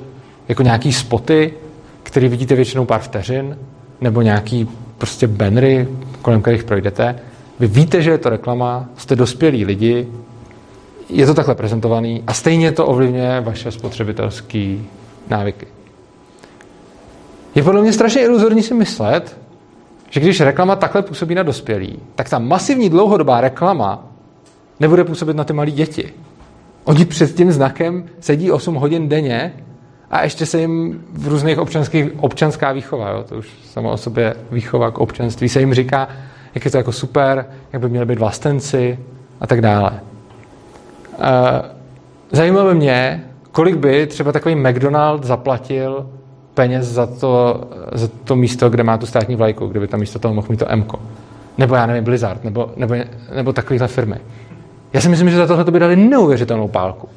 [0.49, 1.55] jako nějaký spoty,
[2.03, 3.59] které vidíte většinou pár vteřin,
[4.01, 4.69] nebo nějaký
[4.99, 5.89] prostě bannery,
[6.23, 7.19] kolem kterých projdete.
[7.61, 10.09] Vy víte, že je to reklama, jste dospělí lidi,
[11.09, 14.77] je to takhle prezentovaný a stejně to ovlivňuje vaše spotřebitelské
[15.29, 15.67] návyky.
[17.55, 19.37] Je podle mě strašně iluzorní si myslet,
[20.11, 24.08] že když reklama takhle působí na dospělí, tak ta masivní dlouhodobá reklama
[24.81, 26.13] nebude působit na ty malé děti.
[26.85, 29.53] Oni před tím znakem sedí 8 hodin denně
[30.11, 34.35] a ještě se jim v různých občanských, občanská výchova, jo, to už samo o sobě
[34.51, 36.09] výchova k občanství, se jim říká,
[36.55, 38.99] jak je to jako super, jak by měli být vlastenci
[39.41, 40.01] a tak dále.
[42.33, 46.11] Zajímalo mě, kolik by třeba takový McDonald zaplatil
[46.55, 47.61] peněz za to,
[47.93, 50.73] za to místo, kde má tu státní vlajku, kdyby tam místo toho mohl mít to
[50.73, 50.87] M.
[51.59, 52.95] Nebo já nevím, Blizzard, nebo, nebo,
[53.37, 54.17] nebo takovéhle firmy.
[54.93, 57.09] Já si myslím, že za tohle by dali neuvěřitelnou pálku.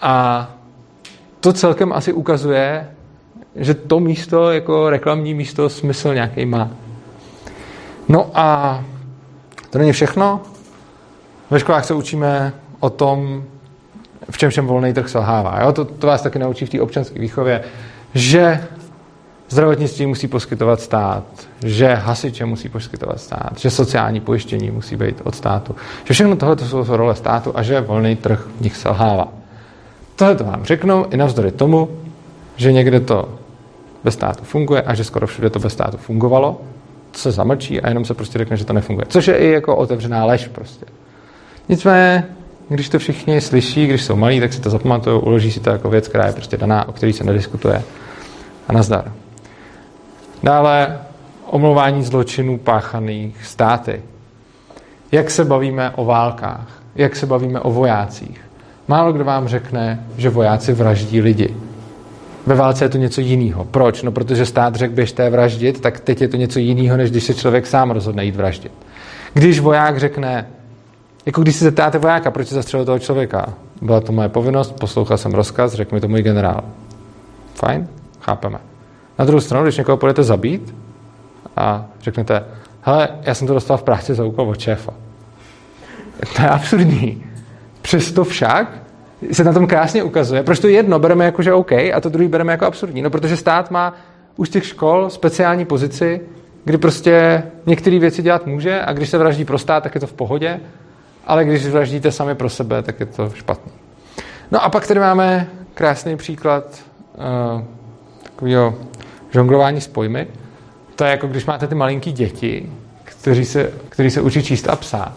[0.00, 0.48] A
[1.40, 2.88] to celkem asi ukazuje,
[3.56, 6.70] že to místo, jako reklamní místo, smysl nějaký má.
[8.08, 8.80] No a
[9.70, 10.40] to není všechno.
[11.50, 13.44] Ve školách se učíme o tom,
[14.30, 15.62] v čem všem volný trh selhává.
[15.62, 15.72] Jo?
[15.72, 17.62] To, to vás taky naučí v té občanské výchově,
[18.14, 18.64] že
[19.52, 21.24] zdravotnictví musí poskytovat stát,
[21.64, 26.56] že hasiče musí poskytovat stát, že sociální pojištění musí být od státu, že všechno tohle
[26.56, 29.28] to jsou role státu a že volný trh v nich selhává.
[30.16, 31.88] Tohle to vám řeknou i navzdory tomu,
[32.56, 33.28] že někde to
[34.04, 36.60] bez státu funguje a že skoro všude to bez státu fungovalo,
[37.10, 39.06] to se zamlčí a jenom se prostě řekne, že to nefunguje.
[39.08, 40.86] Což je i jako otevřená lež prostě.
[41.68, 42.24] Nicméně,
[42.68, 45.90] když to všichni slyší, když jsou malí, tak si to zapamatují, uloží si to jako
[45.90, 47.82] věc, která je prostě daná, o který se nediskutuje.
[48.68, 49.12] A nazdar.
[50.42, 50.98] Dále
[51.46, 54.02] omlouvání zločinů páchaných státy.
[55.12, 56.82] Jak se bavíme o válkách?
[56.94, 58.40] Jak se bavíme o vojácích?
[58.88, 61.56] Málo kdo vám řekne, že vojáci vraždí lidi.
[62.46, 63.64] Ve válce je to něco jiného.
[63.64, 64.02] Proč?
[64.02, 67.34] No, protože stát řekl, běžte vraždit, tak teď je to něco jiného, než když se
[67.34, 68.72] člověk sám rozhodne jít vraždit.
[69.34, 70.46] Když voják řekne,
[71.26, 75.18] jako když si zeptáte vojáka, proč se zastřelil toho člověka, byla to moje povinnost, poslouchal
[75.18, 76.64] jsem rozkaz, řekl mi to můj generál.
[77.54, 77.88] Fajn,
[78.20, 78.71] chápeme.
[79.18, 80.74] Na druhou stranu, když někoho půjdete zabít
[81.56, 82.44] a řeknete,
[82.82, 84.94] hele, já jsem to dostal v práci za úkol od šéfa.
[86.36, 87.24] To je absurdní.
[87.82, 88.82] Přesto však
[89.32, 92.28] se na tom krásně ukazuje, proč to jedno bereme jako, že OK a to druhý
[92.28, 93.02] bereme jako absurdní.
[93.02, 93.94] No, protože stát má
[94.36, 96.20] už těch škol speciální pozici,
[96.64, 100.06] kdy prostě některé věci dělat může a když se vraždí pro stát, tak je to
[100.06, 100.60] v pohodě,
[101.26, 103.72] ale když vraždíte sami pro sebe, tak je to špatný.
[104.50, 106.64] No a pak tady máme krásný příklad
[107.54, 107.62] uh,
[108.22, 108.74] takového
[109.32, 110.26] žonglování s pojmy.
[110.96, 112.70] To je jako když máte ty malinký děti,
[113.04, 115.12] kteří se, kteří se učí číst a psát.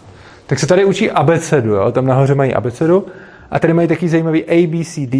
[0.46, 1.92] Tak se tady učí abecedu, jo?
[1.92, 3.06] tam nahoře mají abecedu
[3.50, 5.14] A tady mají taky zajímavý ABCD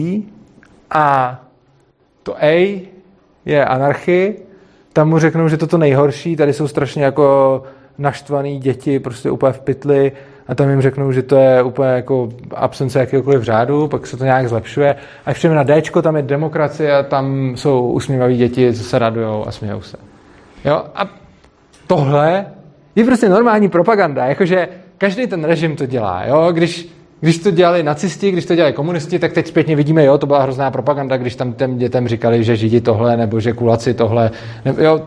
[0.91, 1.41] a
[2.23, 2.81] to A
[3.45, 4.37] je anarchy,
[4.93, 7.63] tam mu řeknou, že to to nejhorší, tady jsou strašně jako
[7.99, 10.13] naštvaný děti, prostě úplně v pytli
[10.49, 14.25] a tam jim řeknou, že to je úplně jako absence jakéhokoliv řádu, pak se to
[14.25, 14.97] nějak zlepšuje.
[15.27, 19.45] A když na D, tam je demokracie a tam jsou usmívaví děti, co se radujou
[19.49, 19.97] a smějou se.
[20.65, 20.83] Jo?
[20.95, 21.09] A
[21.87, 22.47] tohle
[22.97, 24.69] je prostě normální propaganda, jakože
[24.99, 26.25] každý ten režim to dělá.
[26.25, 26.49] Jo?
[26.53, 26.89] Když,
[27.21, 30.43] když to dělali nacisti, když to dělali komunisti, tak teď zpětně vidíme, jo, to byla
[30.43, 34.31] hrozná propaganda, když tam těm dětem říkali, že židi tohle, nebo že kulaci tohle.
[34.65, 35.01] Nebo, jo,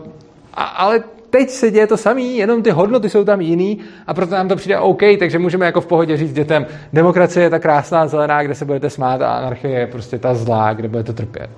[0.54, 4.34] a, ale teď se děje to samý, jenom ty hodnoty jsou tam jiný a proto
[4.34, 8.06] nám to přijde OK, takže můžeme jako v pohodě říct dětem, demokracie je ta krásná
[8.06, 11.50] zelená, kde se budete smát a anarchie je prostě ta zlá, kde budete trpět.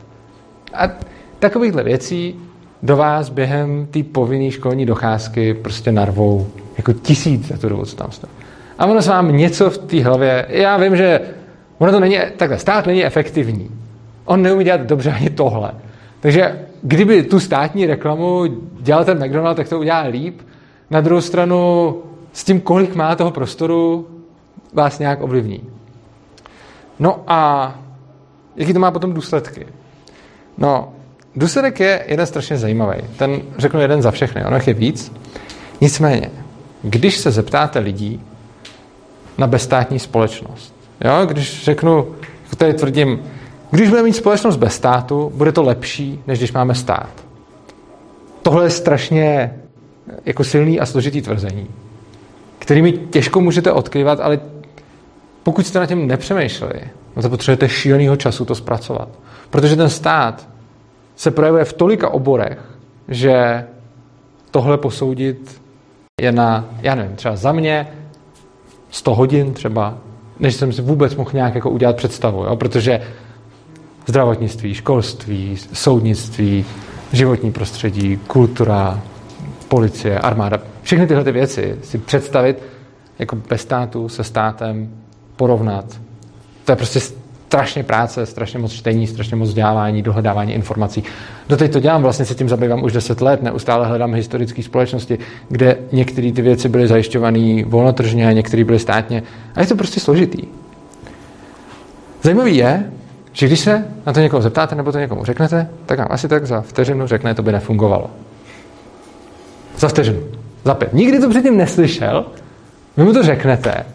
[0.74, 0.88] A
[1.38, 2.40] takovýchhle věcí
[2.82, 6.46] do vás během té povinné školní docházky prostě narvou
[6.76, 8.26] jako tisíc za tu dobu, co tam jste.
[8.78, 11.20] A ono se vám něco v té hlavě, já vím, že
[11.78, 13.70] ono to není, takhle, stát není efektivní.
[14.24, 15.70] On neumí dělat dobře ani tohle.
[16.20, 18.44] Takže kdyby tu státní reklamu
[18.80, 20.40] dělal ten McDonald, tak to udělá líp.
[20.90, 21.96] Na druhou stranu
[22.32, 24.08] s tím, kolik má toho prostoru,
[24.72, 25.60] vás nějak ovlivní.
[26.98, 27.74] No a
[28.56, 29.66] jaký to má potom důsledky?
[30.58, 30.92] No,
[31.36, 32.96] důsledek je jeden strašně zajímavý.
[33.16, 35.12] Ten řeknu jeden za všechny, ono je víc.
[35.80, 36.30] Nicméně,
[36.82, 38.20] když se zeptáte lidí
[39.38, 40.74] na bezstátní společnost,
[41.04, 42.14] jo, když řeknu,
[42.56, 43.22] tady tvrdím,
[43.72, 47.10] když budeme mít společnost bez státu, bude to lepší, než když máme stát.
[48.42, 49.54] Tohle je strašně
[50.24, 51.66] jako silný a složitý tvrzení,
[52.58, 54.40] kterými těžko můžete odkryvat, ale
[55.42, 56.80] pokud jste na tím nepřemýšleli,
[57.16, 59.08] no to potřebujete šílenýho času to zpracovat.
[59.50, 60.48] Protože ten stát
[61.16, 62.58] se projevuje v tolika oborech,
[63.08, 63.64] že
[64.50, 65.60] tohle posoudit
[66.20, 67.88] je na, já nevím, třeba za mě
[68.90, 69.98] 100 hodin třeba,
[70.38, 72.56] než jsem si vůbec mohl nějak jako udělat představu, jo?
[72.56, 73.00] protože
[74.06, 76.64] zdravotnictví, školství, soudnictví,
[77.12, 79.00] životní prostředí, kultura,
[79.68, 82.62] policie, armáda, všechny tyhle ty věci si představit
[83.18, 84.90] jako bez státu se státem
[85.36, 86.00] porovnat.
[86.64, 91.04] To je prostě strašně práce, strašně moc čtení, strašně moc vzdělávání, dohledávání informací.
[91.48, 95.78] Doteď to dělám, vlastně se tím zabývám už deset let, neustále hledám historické společnosti, kde
[95.92, 99.22] některé ty věci byly zajišťované volnotržně, některé byly státně.
[99.54, 100.42] A je to prostě složitý.
[102.22, 102.92] Zajímavý je,
[103.32, 106.46] že když se na to někoho zeptáte nebo to někomu řeknete, tak vám asi tak
[106.46, 108.10] za vteřinu řekne, to by nefungovalo.
[109.76, 110.20] Za vteřinu.
[110.64, 110.92] Za pět.
[110.92, 112.26] Nikdy to předtím neslyšel,
[112.96, 113.86] vy mu to řeknete,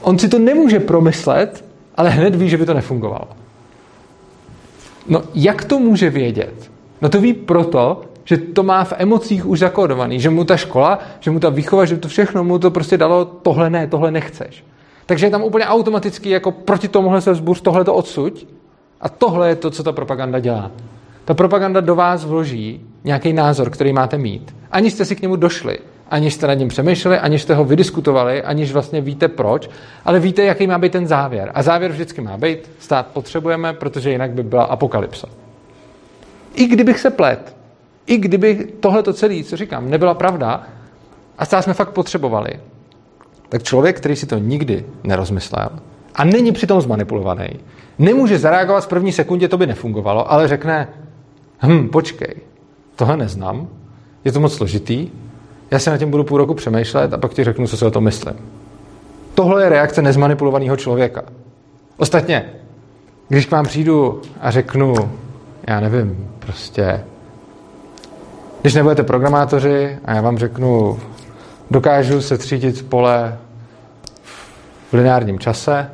[0.00, 1.64] on si to nemůže promyslet,
[1.96, 3.28] ale hned ví, že by to nefungovalo.
[5.08, 6.70] No, jak to může vědět?
[7.00, 10.98] No to ví proto, že to má v emocích už zakódovaný, že mu ta škola,
[11.20, 14.64] že mu ta výchova, že to všechno mu to prostě dalo, tohle ne, tohle nechceš.
[15.06, 18.46] Takže je tam úplně automaticky jako proti tomuhle se vzbůř, tohle to odsuť.
[19.00, 20.70] A tohle je to, co ta propaganda dělá.
[21.24, 24.54] Ta propaganda do vás vloží nějaký názor, který máte mít.
[24.70, 25.78] Ani jste si k němu došli,
[26.10, 29.70] aniž jste nad ním přemýšleli, aniž jste ho vydiskutovali, aniž vlastně víte proč,
[30.04, 31.50] ale víte, jaký má být ten závěr.
[31.54, 35.28] A závěr vždycky má být, stát potřebujeme, protože jinak by byla apokalypsa.
[36.54, 37.56] I kdybych se plet,
[38.06, 40.62] i kdyby tohle celé, co říkám, nebyla pravda,
[41.38, 42.50] a stát jsme fakt potřebovali,
[43.52, 45.68] tak člověk, který si to nikdy nerozmyslel
[46.14, 47.48] a není přitom zmanipulovaný,
[47.98, 50.88] nemůže zareagovat v první sekundě, to by nefungovalo, ale řekne,
[51.62, 52.34] hm, počkej,
[52.96, 53.68] tohle neznám,
[54.24, 55.08] je to moc složitý,
[55.70, 57.90] já se na tím budu půl roku přemýšlet a pak ti řeknu, co si o
[57.90, 58.34] tom myslím.
[59.34, 61.22] Tohle je reakce nezmanipulovaného člověka.
[61.96, 62.44] Ostatně,
[63.28, 64.94] když k vám přijdu a řeknu,
[65.68, 67.04] já nevím, prostě,
[68.62, 70.98] když nebudete programátoři a já vám řeknu,
[71.70, 73.38] dokážu se třídit pole
[74.92, 75.90] v lineárním čase,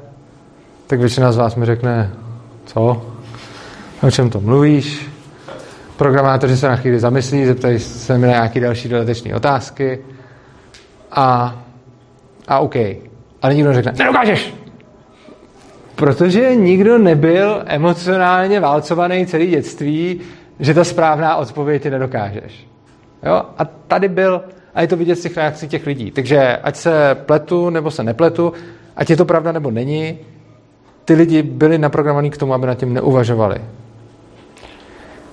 [0.86, 2.10] tak většina z vás mi řekne,
[2.64, 3.02] co?
[4.02, 5.08] O čem to mluvíš?
[5.96, 9.98] Programátoři se na chvíli zamyslí, zeptají se mi na nějaké další dodatečné otázky
[11.12, 11.58] a,
[12.48, 12.76] a OK.
[13.42, 14.54] Ale nikdo řekne, nedokážeš!
[15.94, 20.20] Protože nikdo nebyl emocionálně válcovaný celý dětství,
[20.60, 22.66] že ta správná odpověď ty nedokážeš.
[23.22, 23.42] Jo?
[23.58, 24.42] A tady byl
[24.74, 26.10] a je to vidět z těch reakcí těch lidí.
[26.10, 28.52] Takže ať se pletu nebo se nepletu,
[28.98, 30.18] ať je to pravda nebo není,
[31.04, 33.60] ty lidi byli naprogramovaní k tomu, aby nad tím neuvažovali.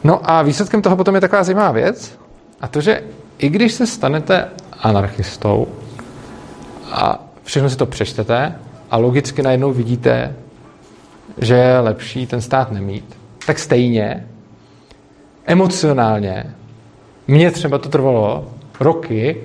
[0.04, 2.20] No a výsledkem toho potom je taková zajímavá věc,
[2.62, 3.04] a to, že
[3.38, 4.48] i když se stanete
[4.80, 5.68] anarchistou
[6.92, 8.56] a všechno si to přečtete
[8.92, 10.36] a logicky najednou vidíte,
[11.38, 14.28] že je lepší ten stát nemít, tak stejně
[15.46, 16.56] emocionálně
[17.28, 19.44] mně třeba to trvalo roky,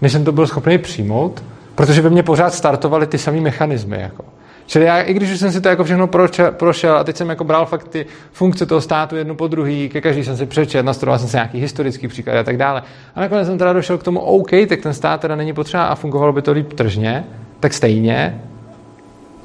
[0.00, 1.42] než jsem to byl schopný přijmout,
[1.80, 4.00] protože ve mně pořád startovaly ty samé mechanismy.
[4.00, 4.24] Jako.
[4.66, 6.08] Čili já, i když jsem si to jako všechno
[6.50, 10.00] prošel a teď jsem jako bral fakt ty funkce toho státu jednu po druhý, ke
[10.00, 12.82] každý jsem si přečet, nastudoval jsem si nějaký historický příklad a tak dále.
[13.14, 15.94] A nakonec jsem teda došel k tomu, OK, tak ten stát teda není potřeba a
[15.94, 17.24] fungovalo by to líp tržně,
[17.60, 18.40] tak stejně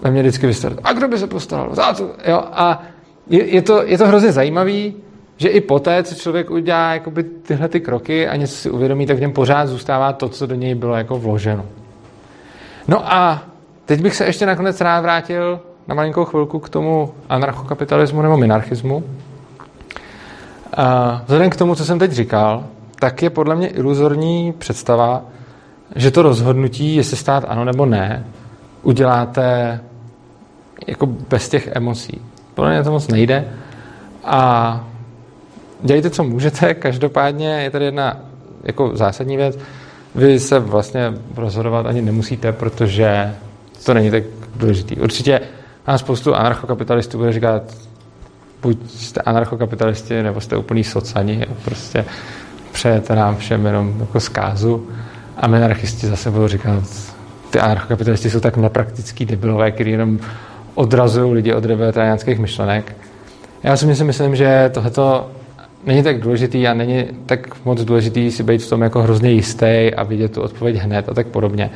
[0.01, 0.79] ve mě vždycky vystarat.
[0.83, 1.75] A kdo by se postaral?
[1.75, 2.09] Za to?
[2.27, 2.83] Jo, a
[3.29, 4.93] je, je, to, je to hrozně zajímavý,
[5.37, 9.17] že i poté, co člověk udělá jakoby tyhle ty kroky a něco si uvědomí, tak
[9.17, 11.65] v něm pořád zůstává to, co do něj bylo jako vloženo.
[12.87, 13.41] No a
[13.85, 19.03] teď bych se ještě nakonec rád vrátil na malinkou chvilku k tomu anarchokapitalismu nebo minarchismu.
[20.77, 22.63] A vzhledem k tomu, co jsem teď říkal,
[22.99, 25.21] tak je podle mě iluzorní představa,
[25.95, 28.25] že to rozhodnutí, jestli stát ano nebo ne,
[28.83, 29.79] uděláte
[30.87, 32.21] jako bez těch emocí.
[32.53, 33.45] Podle mě to moc nejde.
[34.23, 34.83] A
[35.81, 36.73] dělejte, co můžete.
[36.73, 38.19] Každopádně je tady jedna
[38.63, 39.57] jako zásadní věc.
[40.15, 43.35] Vy se vlastně rozhodovat ani nemusíte, protože
[43.85, 44.23] to není tak
[44.55, 44.95] důležitý.
[44.95, 45.41] Určitě
[45.85, 47.63] a spoustu anarchokapitalistů bude říkat,
[48.61, 52.05] buď jste anarchokapitalisti, nebo jste úplný socani, prostě
[52.71, 54.89] přejete nám všem jenom jako zkázu.
[55.37, 56.83] A minarchisti zase budou říkat,
[57.49, 60.19] ty anarchokapitalisti jsou tak nepraktický debilové, který jenom
[60.75, 62.97] odrazují lidi od libertariánských myšlenek.
[63.63, 65.31] Já si myslím, že tohleto
[65.85, 69.91] není tak důležitý a není tak moc důležitý si být v tom jako hrozně jistý
[69.97, 71.71] a vidět tu odpověď hned a tak podobně.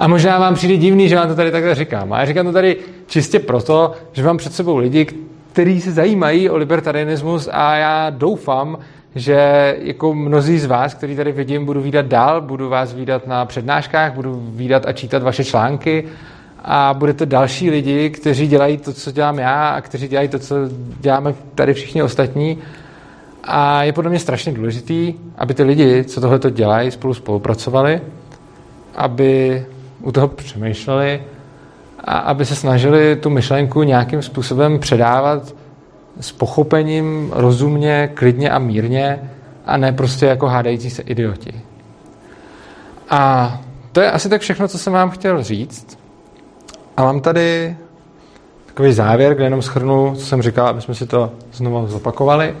[0.00, 2.12] A možná vám přijde divný, že vám to tady takhle říkám.
[2.12, 2.76] A já říkám to tady
[3.06, 5.06] čistě proto, že mám před sebou lidi,
[5.52, 8.78] kteří se zajímají o libertarianismus a já doufám,
[9.14, 13.44] že jako mnozí z vás, který tady vidím, budu výdat dál, budu vás výdat na
[13.44, 16.04] přednáškách, budu výdat a čítat vaše články
[16.64, 20.54] a budete další lidi, kteří dělají to, co dělám já a kteří dělají to, co
[21.00, 22.58] děláme tady všichni ostatní.
[23.46, 28.00] A je podle mě strašně důležitý, aby ty lidi, co tohle dělají, spolu spolupracovali,
[28.94, 29.66] aby
[30.00, 31.22] u toho přemýšleli
[32.04, 35.54] a aby se snažili tu myšlenku nějakým způsobem předávat
[36.20, 39.30] s pochopením, rozumně, klidně a mírně
[39.66, 41.60] a ne prostě jako hádající se idioti.
[43.10, 43.60] A
[43.92, 45.98] to je asi tak všechno, co jsem vám chtěl říct.
[46.96, 47.76] A mám tady
[48.66, 52.54] takový závěr, kde jenom schrnu, co jsem říkal, aby jsme si to znovu zopakovali.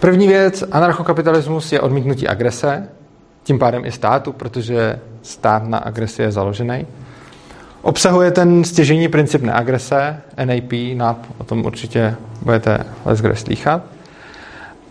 [0.00, 2.88] První věc, anarchokapitalismus je odmítnutí agrese,
[3.42, 6.86] tím pádem i státu, protože stát na agresi je založený.
[7.82, 12.84] Obsahuje ten stěžení princip neagrese, NAP, NAP, o tom určitě budete
[13.20, 13.82] kde slýchat.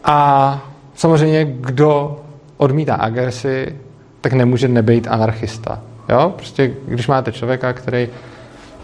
[0.04, 0.60] A
[0.96, 2.20] samozřejmě, kdo
[2.58, 3.76] odmítá agresi,
[4.22, 5.82] tak nemůže nebejt anarchista.
[6.10, 6.34] Jo?
[6.36, 8.10] Prostě, když máte člověka, který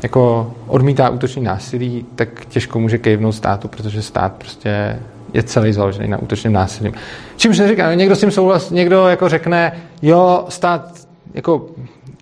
[0.04, 5.00] jako odmítá útočný násilí, tak těžko může kejvnout státu, protože stát prostě
[5.34, 6.94] je celý založený na útočném násilí.
[7.38, 9.72] Čímž neříkám, někdo s tím souhlas, někdo jako řekne,
[10.02, 11.66] jo, stát jako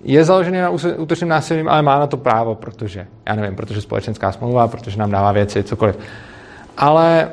[0.03, 4.31] je založený na útočném násilím, ale má na to právo, protože, já nevím, protože společenská
[4.31, 5.99] smlouva, protože nám dává věci, cokoliv.
[6.77, 7.29] Ale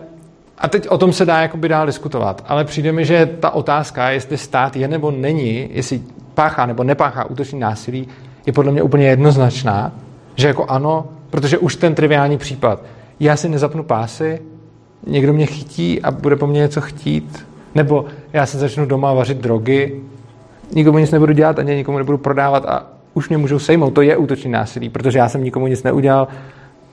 [0.58, 4.10] a teď o tom se dá jakoby dál diskutovat, ale přijde mi, že ta otázka,
[4.10, 6.02] jestli stát je nebo není, jestli
[6.34, 8.08] páchá nebo nepáchá útočný násilí,
[8.46, 9.92] je podle mě úplně jednoznačná,
[10.36, 12.82] že jako ano, protože už ten triviální případ,
[13.20, 14.42] já si nezapnu pásy,
[15.08, 19.38] někdo mě chytí a bude po mně něco chtít, nebo já se začnu doma vařit
[19.38, 20.00] drogy,
[20.74, 23.90] nikomu nic nebudu dělat, ani nikomu nebudu prodávat a už mě můžou sejmout.
[23.90, 26.28] To je útočný násilí, protože já jsem nikomu nic neudělal,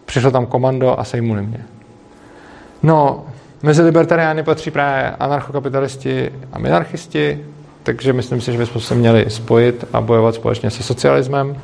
[0.05, 1.59] přišlo tam komando a sejmuli mě.
[2.83, 3.25] No,
[3.63, 7.45] mezi libertariány patří právě anarchokapitalisti a minarchisti,
[7.83, 11.57] takže myslím si, že bychom se měli spojit a bojovat společně se socialismem.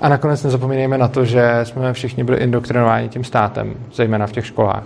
[0.00, 4.46] A nakonec nezapomínejme na to, že jsme všichni byli indoktrinováni tím státem, zejména v těch
[4.46, 4.84] školách,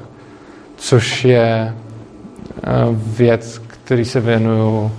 [0.79, 4.91] což je eh, věc, který se věnuju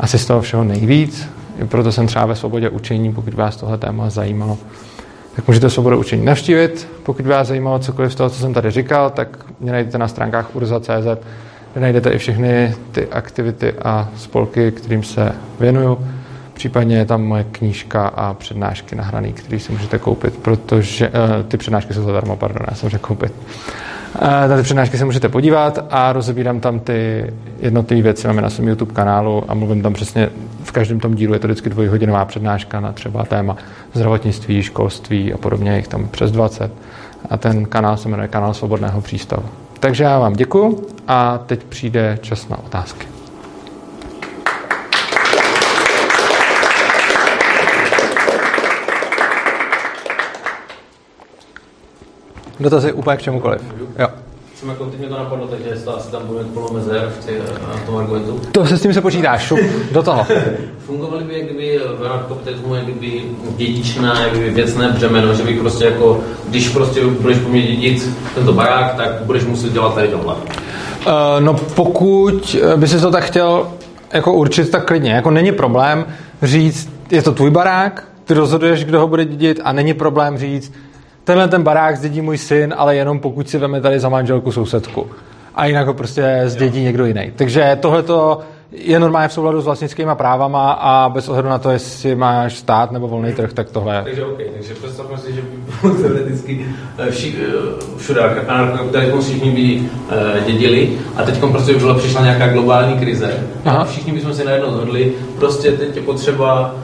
[0.00, 1.28] asi z toho všeho nejvíc.
[1.68, 4.58] Proto jsem třeba ve svobodě učení, pokud vás tohle téma zajímalo.
[5.36, 6.88] Tak můžete svobodu učení navštívit.
[7.02, 10.56] Pokud vás zajímalo cokoliv z toho, co jsem tady říkal, tak mě najdete na stránkách
[10.56, 11.24] urza.cz,
[11.72, 15.98] kde najdete i všechny ty aktivity a spolky, kterým se věnuju.
[16.52, 21.14] Případně je tam moje knížka a přednášky nahrané, které si můžete koupit, protože uh,
[21.48, 23.32] ty přednášky jsou zadarmo, pardon, já jsem řekl koupit.
[24.48, 27.30] Na ty přednášky se můžete podívat a rozebírám tam ty
[27.60, 28.26] jednotlivé věci.
[28.26, 30.28] Máme na svém YouTube kanálu a mluvím tam přesně
[30.64, 31.32] v každém tom dílu.
[31.32, 33.56] Je to vždycky dvojhodinová přednáška na třeba téma
[33.92, 35.76] zdravotnictví, školství a podobně.
[35.76, 36.72] Jich tam přes 20.
[37.30, 39.42] A ten kanál se jmenuje Kanál Svobodného přístavu.
[39.80, 43.19] Takže já vám děkuji a teď přijde čas na otázky.
[52.60, 53.62] Dotazy úplně k čemukoliv.
[53.98, 54.08] Jo.
[54.54, 57.32] jsem jako mě to napadlo, takže to asi tam bude plno mezer v, tě,
[57.74, 58.40] v tom argumentu.
[58.52, 59.60] To se s tím se počítáš, šup,
[59.92, 60.26] do toho.
[60.86, 63.22] Fungovaly by kdyby v anarchokapitalismu kdyby
[63.56, 68.52] dědičná, kdyby věcné břemeno, že bych prostě jako, když prostě budeš po mně dědit tento
[68.52, 70.34] barák, tak budeš muset dělat tady tohle.
[70.34, 73.68] Uh, no pokud by si to tak chtěl
[74.12, 75.12] jako určit, tak klidně.
[75.12, 76.06] Jako není problém
[76.42, 80.72] říct, je to tvůj barák, ty rozhoduješ, kdo ho bude dědit a není problém říct,
[81.30, 85.06] tenhle ten barák zdědí můj syn, ale jenom pokud si veme tady za manželku sousedku.
[85.54, 87.32] A jinak ho prostě zdědí někdo jiný.
[87.36, 88.04] Takže tohle
[88.72, 92.92] je normálně v souladu s vlastnickými právama a bez ohledu na to, jestli máš stát
[92.92, 94.02] nebo volný trh, tak tohle.
[94.04, 96.66] Takže OK, takže představme si, že by teoreticky
[96.98, 97.10] eh, eh,
[97.96, 103.44] všude anarchokapitalismus všichni by uh, dědili a teď prostě by byla přišla nějaká globální krize
[103.64, 103.78] Aha.
[103.78, 106.74] a všichni bychom si najednou zhodli, prostě teď je potřeba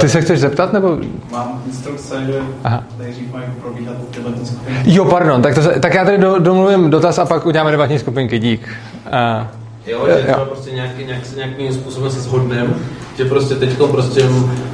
[0.00, 0.98] Ty se chceš zeptat, nebo?
[1.32, 2.84] Mám instrukce, že Aha.
[2.98, 4.94] nejdřív mají probíhat tyhle skupinky.
[4.94, 8.38] Jo, pardon, tak, to, tak já tady do, domluvím dotaz a pak uděláme debatní skupinky,
[8.38, 8.68] dík.
[9.06, 9.46] Uh,
[9.86, 12.74] Jo, že třeba prostě nějaký, nějak, nějakým způsobem se shodneme,
[13.16, 14.28] že prostě teď prostě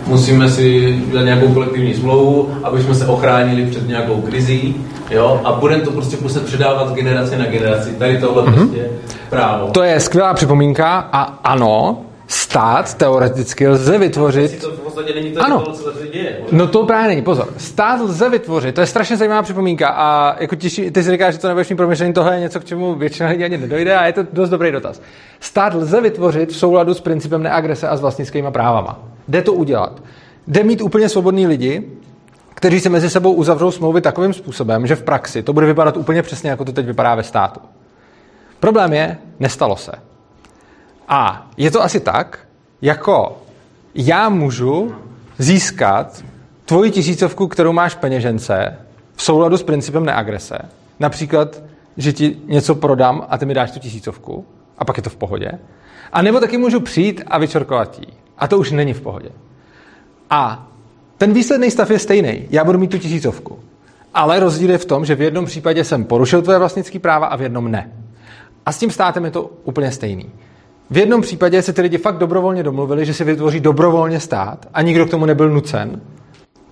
[0.07, 4.75] musíme si dělat nějakou kolektivní smlouvu, aby jsme se ochránili před nějakou krizí,
[5.11, 7.91] jo, a budeme to prostě muset předávat z generace na generaci.
[7.91, 8.55] Tady tohle mm-hmm.
[8.55, 8.89] prostě
[9.31, 9.71] právo.
[9.71, 11.99] To je skvělá připomínka a ano,
[12.29, 14.61] stát teoreticky lze vytvořit...
[14.61, 15.65] To v podstatě není to, ano.
[15.73, 16.41] Co tady děje.
[16.53, 17.49] No to právě není, pozor.
[17.57, 21.41] Stát lze vytvořit, to je strašně zajímavá připomínka a jako těší, ty si říkáš, že
[21.41, 24.13] to nebudeš mít promyšlení, tohle je něco, k čemu většina lidí ani nedojde a je
[24.13, 25.01] to dost dobrý dotaz.
[25.41, 28.99] Stát lze vytvořit v souladu s principem neagrese a s vlastnickými právama.
[29.29, 30.03] Jde to udělat.
[30.47, 31.83] Jde mít úplně svobodní lidi,
[32.55, 36.23] kteří se mezi sebou uzavřou smlouvy takovým způsobem, že v praxi to bude vypadat úplně
[36.23, 37.61] přesně, jako to teď vypadá ve státu.
[38.61, 39.93] Problém je, nestalo se.
[41.09, 42.39] A je to asi tak,
[42.83, 43.43] jako
[43.95, 44.95] já můžu
[45.39, 46.25] získat
[46.65, 48.77] tvoji tisícovku, kterou máš v peněžence,
[49.17, 50.59] v souladu s principem neagrese.
[51.01, 51.63] Například,
[51.97, 54.47] že ti něco prodám a ty mi dáš tu tisícovku
[54.79, 55.51] a pak je to v pohodě.
[56.13, 58.07] A nebo taky můžu přijít a vyčorkovat jí.
[58.39, 59.29] A to už není v pohodě.
[60.31, 60.69] A
[61.19, 62.47] ten výsledný stav je stejný.
[62.51, 63.59] Já budu mít tu tisícovku.
[64.15, 67.37] Ale rozdíl je v tom, že v jednom případě jsem porušil tvoje vlastnické práva a
[67.37, 67.93] v jednom ne.
[68.67, 70.31] A s tím státem je to úplně stejný.
[70.91, 74.83] V jednom případě se ty lidi fakt dobrovolně domluvili, že si vytvoří dobrovolně stát a
[74.83, 76.01] nikdo k tomu nebyl nucen.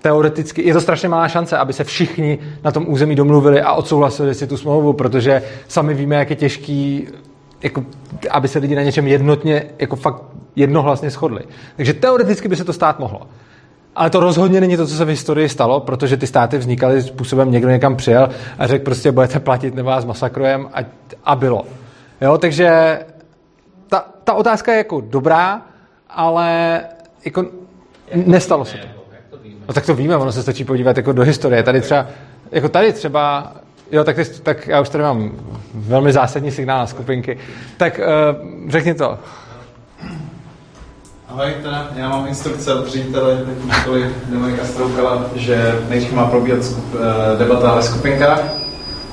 [0.01, 4.35] Teoreticky je to strašně malá šance, aby se všichni na tom území domluvili a odsouhlasili
[4.35, 7.07] si tu smlouvu, protože sami víme, jak je těžký,
[7.63, 7.85] jako,
[8.31, 10.23] aby se lidi na něčem jednotně, jako fakt
[10.55, 11.41] jednohlasně shodli.
[11.75, 13.21] Takže teoreticky by se to stát mohlo.
[13.95, 17.51] Ale to rozhodně není to, co se v historii stalo, protože ty státy vznikaly způsobem,
[17.51, 20.79] někdo někam přijel a řekl prostě budete platit nebo vás masakrujem a,
[21.25, 21.65] a bylo.
[22.21, 22.99] Jo, takže
[24.27, 25.61] ta, otázka je jako dobrá,
[26.09, 26.81] ale
[27.25, 27.45] jako
[28.15, 28.87] nestalo se to.
[29.67, 31.63] No tak to víme, ono se stačí podívat jako do historie.
[31.63, 32.07] Tady třeba,
[32.51, 33.53] jako tady třeba,
[33.91, 35.31] jo, tak, ty, tak já už tady mám
[35.73, 37.37] velmi zásadní signál na skupinky.
[37.77, 39.19] Tak uh, řekni to.
[41.27, 46.85] Ahoj, teda, já mám instrukce od ředitele školy Dominika Stroukala, že nejdřív má probíhat skup,
[46.95, 48.43] eh, debata ve skupinkách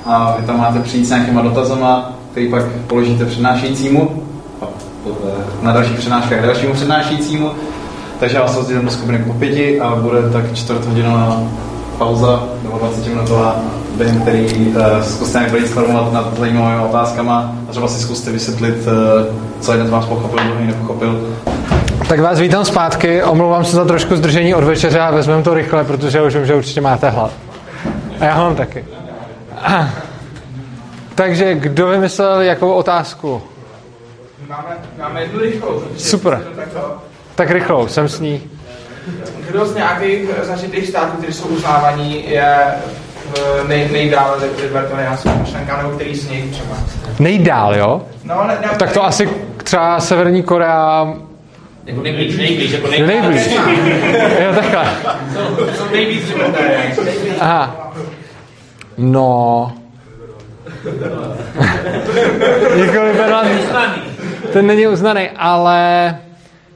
[0.05, 4.24] a vy tam máte přijít s nějakýma dotazama, který pak položíte přednášejícímu
[5.65, 7.51] na dalších přednáškách dalšímu přednášejícímu.
[8.19, 11.41] Takže já vás rozdělím do skupiny po pěti a bude tak čtvrt hodinová
[11.97, 13.55] pauza nebo 20 minutová,
[13.97, 19.35] během který uh, zkuste nějak brainstormovat nad zajímavými otázkama a třeba si zkuste vysvětlit, uh,
[19.59, 21.37] co jeden z vás pochopil, druhý nepochopil.
[22.07, 25.83] Tak vás vítám zpátky, omlouvám se za trošku zdržení od večeře a vezmeme to rychle,
[25.83, 27.31] protože už vím, že určitě máte hlad.
[28.19, 28.85] A já mám taky.
[31.15, 33.41] Takže kdo vymyslel jakou otázku?
[34.49, 35.83] Máme, máme jednu rychlou.
[35.97, 36.47] Super.
[37.35, 38.41] Tak rychlou, jsem s ní.
[39.49, 42.57] Kdo z nějakých zažitých států, které jsou uznávaní, je
[43.67, 46.77] nej, nejdál Edwardon já myšlenka, nebo který z nich třeba?
[47.19, 48.01] Nejdál, jo?
[48.23, 49.29] No, ne, ne, tak to ne, asi
[49.63, 51.07] třeba Severní Korea
[51.85, 53.21] jako nejblíž, nejblíž, jako nejblíž.
[53.21, 53.47] Nejblíž.
[54.43, 54.85] jo, takhle.
[55.77, 56.93] Jsou nejvíc životé.
[57.39, 57.91] Aha.
[58.97, 59.73] No.
[62.75, 63.43] jako vypadá...
[64.53, 66.17] Ten není uznaný, ale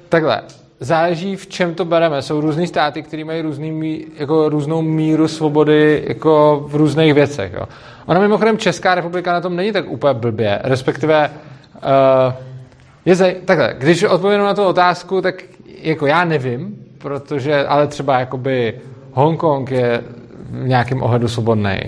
[0.09, 0.41] takhle.
[0.79, 2.21] Záleží, v čem to bereme.
[2.21, 7.53] Jsou různé státy, které mají různý, jako různou míru svobody jako v různých věcech.
[7.53, 7.65] Jo.
[8.05, 10.59] Ona mimochodem Česká republika na tom není tak úplně blbě.
[10.63, 11.29] Respektive
[11.75, 12.33] uh,
[13.05, 15.35] je zaj- takhle, když odpovím na tu otázku, tak
[15.81, 18.81] jako já nevím, protože, ale třeba jakoby
[19.13, 20.01] Hongkong je
[20.49, 21.79] v nějakém ohledu svobodný.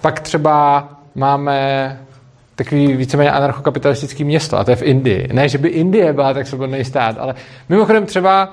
[0.00, 1.98] Pak třeba máme
[2.64, 5.28] takový víceméně anarchokapitalistický město, a to je v Indii.
[5.32, 7.34] Ne, že by Indie byla tak svobodný stát, ale
[7.68, 8.52] mimochodem třeba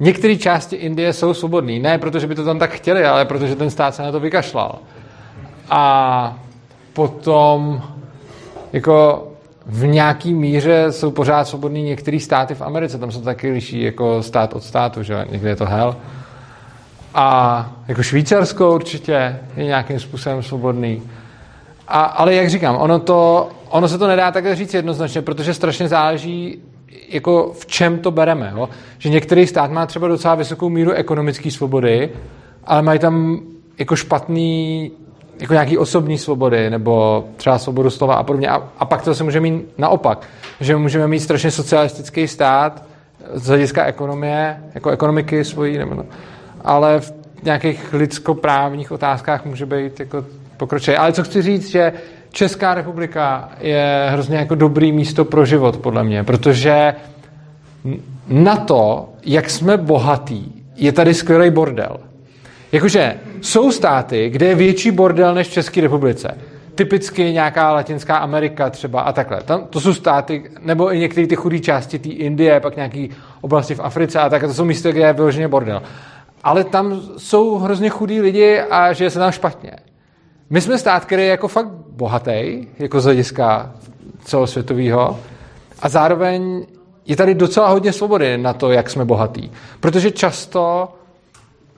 [0.00, 1.78] některé části Indie jsou svobodné.
[1.78, 4.78] Ne protože by to tam tak chtěli, ale protože ten stát se na to vykašlal.
[5.70, 6.38] A
[6.92, 7.82] potom
[8.72, 9.28] jako
[9.66, 13.82] v nějaký míře jsou pořád svobodní některé státy v Americe, tam se to taky liší
[13.82, 15.96] jako stát od státu, že někde je to hell.
[17.14, 21.02] A jako Švýcarsko určitě je nějakým způsobem svobodný.
[21.88, 25.88] A, ale jak říkám, ono, to, ono se to nedá takhle říct jednoznačně, protože strašně
[25.88, 26.58] záleží,
[27.08, 28.52] jako v čem to bereme.
[28.56, 28.68] Jo?
[28.98, 32.10] Že některý stát má třeba docela vysokou míru ekonomické svobody,
[32.64, 33.40] ale mají tam
[33.78, 34.90] jako špatný
[35.40, 38.48] jako nějaký osobní svobody, nebo třeba svobodu slova a podobně.
[38.48, 40.26] A, a pak to se může mít naopak,
[40.60, 42.82] že můžeme mít strašně socialistický stát
[43.34, 46.04] z hlediska ekonomie, jako ekonomiky svojí, nebo no,
[46.64, 47.12] ale v
[47.42, 50.24] nějakých lidskoprávních otázkách může být jako
[50.58, 50.96] pokročilý.
[50.96, 51.92] Ale co chci říct, že
[52.30, 56.94] Česká republika je hrozně jako dobrý místo pro život, podle mě, protože
[58.28, 61.96] na to, jak jsme bohatí, je tady skvělý bordel.
[62.72, 66.38] Jakože jsou státy, kde je větší bordel než v České republice.
[66.74, 69.42] Typicky nějaká Latinská Amerika třeba a takhle.
[69.42, 73.06] Tam, to jsou státy, nebo i některé ty chudé části té Indie, pak nějaké
[73.40, 74.42] oblasti v Africe a tak.
[74.42, 75.82] To jsou místa, kde je vyloženě bordel.
[76.44, 79.70] Ale tam jsou hrozně chudí lidi a žije se tam špatně.
[80.50, 83.72] My jsme stát, který je jako fakt bohatý, jako z hlediska
[84.24, 85.18] celosvětového,
[85.82, 86.66] a zároveň
[87.06, 89.52] je tady docela hodně svobody na to, jak jsme bohatí.
[89.80, 90.88] Protože často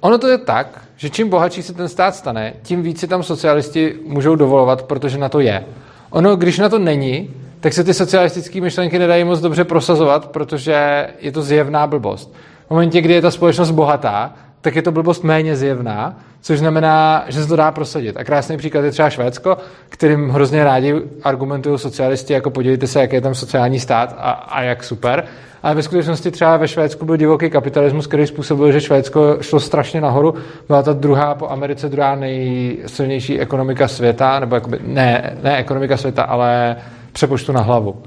[0.01, 3.23] ono to je tak, že čím bohatší se ten stát stane, tím víc si tam
[3.23, 5.65] socialisti můžou dovolovat, protože na to je.
[6.11, 11.09] Ono, když na to není, tak se ty socialistické myšlenky nedají moc dobře prosazovat, protože
[11.21, 12.33] je to zjevná blbost.
[12.67, 17.25] V momentě, kdy je ta společnost bohatá, tak je to blbost méně zjevná, což znamená,
[17.29, 18.17] že se to dá prosadit.
[18.17, 19.57] A krásný příklad je třeba Švédsko,
[19.89, 24.63] kterým hrozně rádi argumentují socialisti, jako podívejte se, jak je tam sociální stát a, a
[24.63, 25.25] jak super.
[25.63, 30.01] Ale ve skutečnosti třeba ve Švédsku byl divoký kapitalismus, který způsobil, že Švédsko šlo strašně
[30.01, 30.35] nahoru.
[30.67, 36.23] Byla to druhá po Americe, druhá nejsilnější ekonomika světa, nebo jakoby, ne, ne ekonomika světa,
[36.23, 36.77] ale
[37.13, 38.03] přepočtu na hlavu.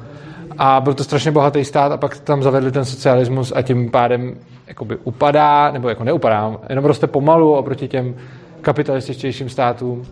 [0.58, 4.36] A byl to strašně bohatý stát a pak tam zavedli ten socialismus a tím pádem
[4.68, 8.16] jakoby upadá, nebo jako neupadá, jenom roste pomalu oproti těm
[8.62, 10.06] kapitalističtějším státům.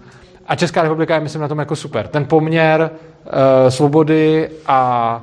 [0.48, 2.08] A Česká republika je, myslím, na tom jako super.
[2.08, 3.30] Ten poměr uh,
[3.70, 5.22] svobody a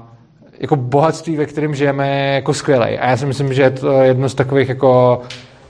[0.61, 2.99] jako bohatství, ve kterém žijeme, je jako skvělý.
[2.99, 5.21] A já si myslím, že je to jedno z takových jako,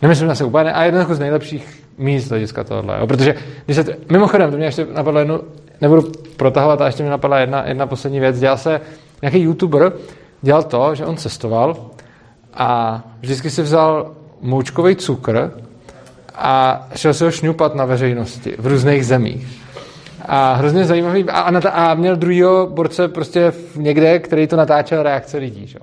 [0.03, 2.99] nemyslím se úplně, a jedno z nejlepších míst hlediska tohohle.
[3.01, 3.07] Jo?
[3.07, 3.35] Protože,
[3.65, 3.97] když se, t...
[4.11, 5.41] mimochodem, to mě ještě napadlo jednu,
[5.81, 8.41] nebudu protahovat, a ještě mi napadla jedna, jedna poslední věc.
[8.41, 8.81] Dělal se
[9.23, 9.93] nějaký youtuber,
[10.43, 11.77] dělal to, že on cestoval
[12.59, 15.51] a vždycky si vzal moučkový cukr
[16.35, 19.63] a šel se ho šňupat na veřejnosti v různých zemích.
[20.27, 21.25] A hrozně zajímavý.
[21.25, 25.67] A, a, a měl druhýho borce prostě někde, který to natáčel reakce lidí.
[25.67, 25.79] Že?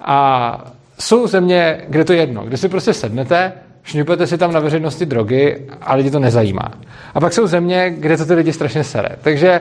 [0.00, 0.64] A
[0.98, 3.52] jsou země, kde to je jedno, kde si prostě sednete,
[3.82, 6.72] šňupete si tam na veřejnosti drogy a lidi to nezajímá.
[7.14, 9.08] A pak jsou země, kde to ty lidi strašně sere.
[9.22, 9.60] Takže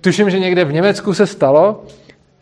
[0.00, 1.84] tuším, že někde v Německu se stalo,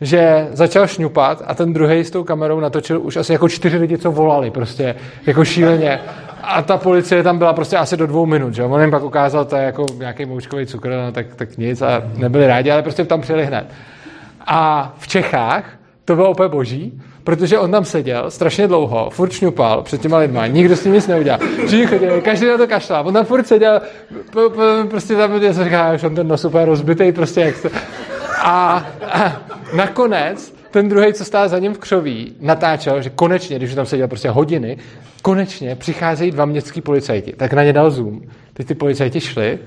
[0.01, 3.97] že začal šňupat a ten druhý s tou kamerou natočil už asi jako čtyři lidi,
[3.97, 4.95] co volali prostě,
[5.25, 5.99] jako šíleně.
[6.43, 9.45] A ta policie tam byla prostě asi do dvou minut, že On jim pak ukázal,
[9.45, 13.05] to je jako nějaký moučkový cukr, no, tak, tak nic a nebyli rádi, ale prostě
[13.05, 13.65] tam přijeli hned.
[14.47, 15.65] A v Čechách
[16.05, 20.47] to bylo úplně boží, protože on tam seděl strašně dlouho, furt šňupal před těma lidma,
[20.47, 21.39] nikdo s ním nic neudělal.
[21.65, 23.07] Všichni chodili, každý na to kašlal.
[23.07, 23.81] On tam furt seděl,
[24.89, 27.69] prostě tam se říká, že on ten nos úplně rozbitý, prostě jak se...
[28.41, 29.41] A, a
[29.73, 34.07] nakonec ten druhý, co stál za ním v křoví, natáčel, že konečně, když tam seděl
[34.07, 34.77] prostě hodiny,
[35.21, 37.33] konečně přicházejí dva městský policajti.
[37.37, 38.21] Tak na ně dal zoom.
[38.53, 39.59] Teď ty policajti šli.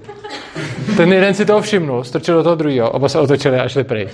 [0.97, 4.09] Ten jeden si toho všimnul, strčil do toho druhého, oba se otočili a šli pryč.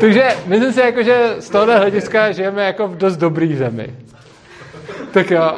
[0.00, 3.94] Takže myslím si, jako, že z tohohle hlediska žijeme jako v dost dobrý zemi.
[5.12, 5.52] Tak jo,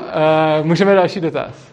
[0.60, 1.67] uh, můžeme další dotaz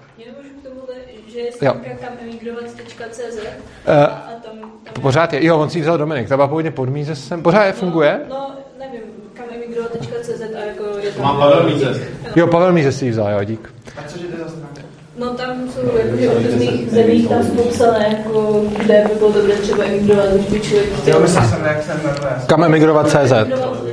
[1.36, 6.30] že je stránka kamemigrovat.cz uh, a tam, tam Pořád je, jo, on si vzal Dominik,
[6.30, 8.20] ta byla původně pod mízesem, pořád je, funguje?
[8.30, 9.02] No, no nevím,
[9.34, 11.24] kamemigrovat.cz a jako je tam...
[11.24, 11.98] Mám Pavel Mízes.
[12.36, 13.74] Jo, Pavel Mízes si ji vzal, jo, dík.
[13.98, 14.82] A cože za stránka?
[15.18, 19.54] No tam jsou jakože od různých zemí tam jsou popsané, jako, kde by bylo dobře
[19.54, 21.14] třeba emigrovat, když by člověk chtěl.
[21.16, 22.00] Jo, myslel jsem, jak jsem.
[22.48, 23.34] Kam emigrovat CZ.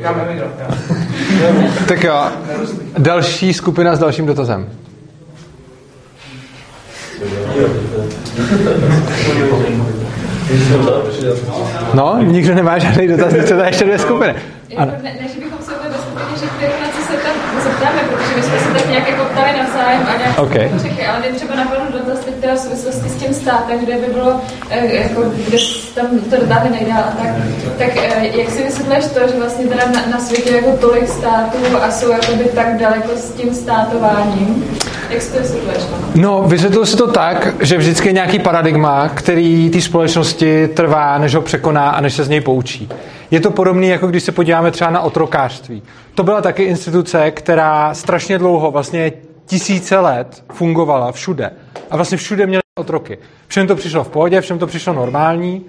[0.02, 0.76] Kam emigrovat, jo.
[1.88, 2.24] tak jo,
[2.98, 4.68] další skupina s dalším dotazem.
[11.94, 14.34] No, nikdo nemá žádný dotaz, co to ještě dvě skupiny.
[14.76, 14.92] Ano.
[15.02, 18.00] Ne, ne, že bychom se ve skupině řekli, na co se tam zeptáme,
[18.32, 20.52] protože my jsme se tak nějak jako ptali navzájem a nějak OK.
[20.52, 23.78] jsme to řekli, ale mě třeba napadl dotaz teď teda v souvislosti s tím státem,
[23.78, 24.40] kde by bylo,
[24.70, 25.58] eh, jako, kde
[25.94, 27.30] tam to dotáhne nejdál a tak,
[27.78, 31.58] tak eh, jak si vysvětluješ to, že vlastně teda na, na světě jako tolik států
[31.82, 34.78] a jsou jakoby tak daleko s tím státováním?
[35.10, 35.82] Jak si to vysvětluješ?
[36.14, 36.42] No?
[36.46, 41.40] Vysvětluji si to tak, že vždycky je nějaký paradigma, který té společnosti trvá, než ho
[41.40, 42.88] překoná a než se z něj poučí.
[43.32, 45.82] Je to podobné, jako když se podíváme třeba na otrokářství.
[46.14, 49.12] To byla taky instituce, která strašně dlouho, vlastně
[49.46, 51.50] tisíce let fungovala všude.
[51.90, 53.18] A vlastně všude měli otroky.
[53.46, 55.64] Všem to přišlo v pohodě, všem to přišlo normální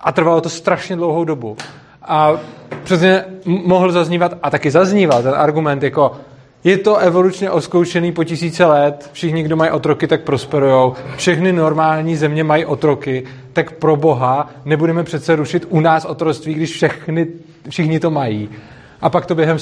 [0.00, 1.56] a trvalo to strašně dlouhou dobu.
[2.02, 2.32] A
[2.84, 6.12] přesně mohl zaznívat, a taky zazníval ten argument, jako
[6.64, 12.16] je to evolučně oskoušený po tisíce let, všichni, kdo mají otroky, tak prosperujou, všechny normální
[12.16, 13.24] země mají otroky,
[13.54, 17.26] tak pro boha nebudeme přece rušit u nás otroctví, když všechny,
[17.68, 18.48] všichni to mají.
[19.00, 19.58] A pak to během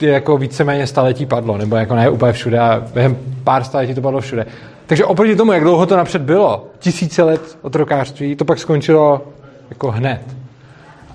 [0.00, 4.20] jako víceméně staletí padlo, nebo jako ne úplně všude, a během pár staletí to padlo
[4.20, 4.46] všude.
[4.86, 9.26] Takže oproti tomu, jak dlouho to napřed bylo, tisíce let otrokářství, to pak skončilo
[9.70, 10.20] jako hned.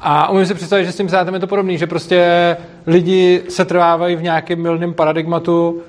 [0.02, 2.58] A umím si představit, že s tím státem je to podobný, že prostě
[2.88, 5.82] lidi se trvávají v nějakém milném paradigmatu,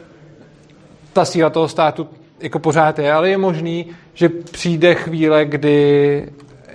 [1.13, 2.09] ta síla toho státu
[2.41, 6.29] jako pořád je, ale je možný, že přijde chvíle, kdy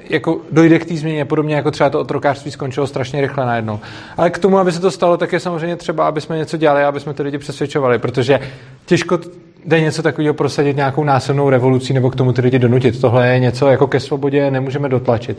[0.10, 3.80] jako dojde k té změně, podobně jako třeba to otrokářství skončilo strašně rychle najednou.
[4.18, 6.84] Ale k tomu, aby se to stalo, tak je samozřejmě třeba, aby jsme něco dělali,
[6.84, 8.40] aby jsme ty lidi přesvědčovali, protože
[8.86, 9.20] těžko
[9.66, 13.02] jde něco takového prosadit nějakou násilnou revolucí nebo k tomu ty lidi donutit.
[13.02, 15.38] Tohle je něco jako ke svobodě nemůžeme dotlačit.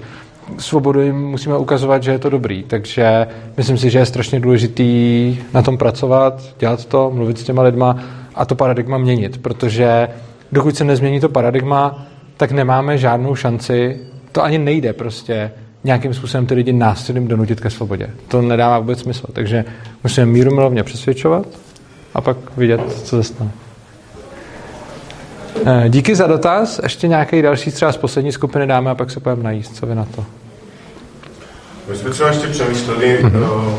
[0.58, 3.26] Svobodu jim musíme ukazovat, že je to dobrý, takže
[3.56, 7.96] myslím si, že je strašně důležitý na tom pracovat, dělat to, mluvit s těma lidma
[8.34, 10.08] a to paradigma měnit, protože
[10.52, 14.00] dokud se nezmění to paradigma, tak nemáme žádnou šanci,
[14.32, 15.50] to ani nejde prostě
[15.84, 18.10] nějakým způsobem ty lidi násilím donutit ke svobodě.
[18.28, 19.64] To nedává vůbec smysl, takže
[20.02, 21.46] musíme míru milovně přesvědčovat
[22.14, 23.50] a pak vidět, co se stane.
[25.66, 26.80] Eh, Díky za dotaz.
[26.82, 29.76] Ještě nějaký další třeba z poslední skupiny dáme a pak se pojďme najíst.
[29.76, 30.24] Co vy na to?
[31.90, 33.76] My jsme třeba ještě přemýšleli, mm-hmm.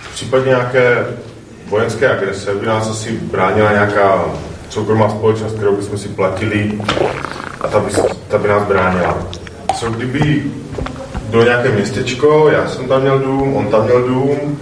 [0.00, 1.06] v případě nějaké
[1.68, 4.24] vojenské agrese by nás asi bránila nějaká
[4.70, 6.78] soukromá společnost, kterou bychom si platili
[7.60, 7.92] a ta by,
[8.28, 9.18] ta by nás bránila.
[9.74, 10.44] Co kdyby
[11.30, 14.58] bylo nějaké městečko, já jsem tam měl dům, on tam měl dům,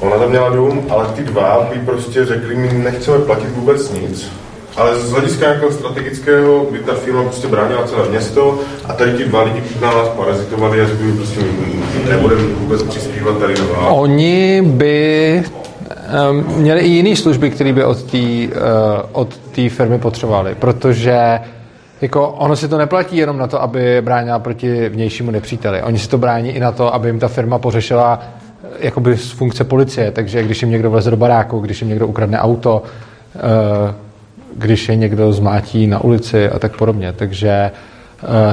[0.00, 4.32] ona tam měla dům, ale ty dva by prostě řekli, my nechceme platit vůbec nic.
[4.76, 9.24] Ale z hlediska nějakého strategického by ta firma prostě bránila celé město a tady ti
[9.24, 11.40] dva lidi na nás parazitovali a řekli prostě
[12.10, 13.88] nebudeme vůbec přispívat tady vás.
[13.90, 15.44] Oni by
[16.56, 18.52] měli i jiné služby, které by od té uh,
[19.12, 19.34] od
[19.68, 21.40] firmy potřebovali, protože
[22.00, 25.82] jako ono si to neplatí jenom na to, aby bránila proti vnějšímu nepříteli.
[25.82, 28.20] Oni si to brání i na to, aby jim ta firma pořešila
[28.64, 32.06] eh, jakoby z funkce policie, takže když jim někdo vleze do baráku, když jim někdo
[32.06, 32.82] ukradne auto,
[33.34, 33.40] uh,
[34.56, 37.12] když je někdo zmátí na ulici a tak podobně.
[37.12, 37.70] Takže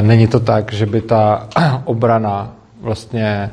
[0.01, 1.47] není to tak, že by ta
[1.85, 3.49] obrana vlastně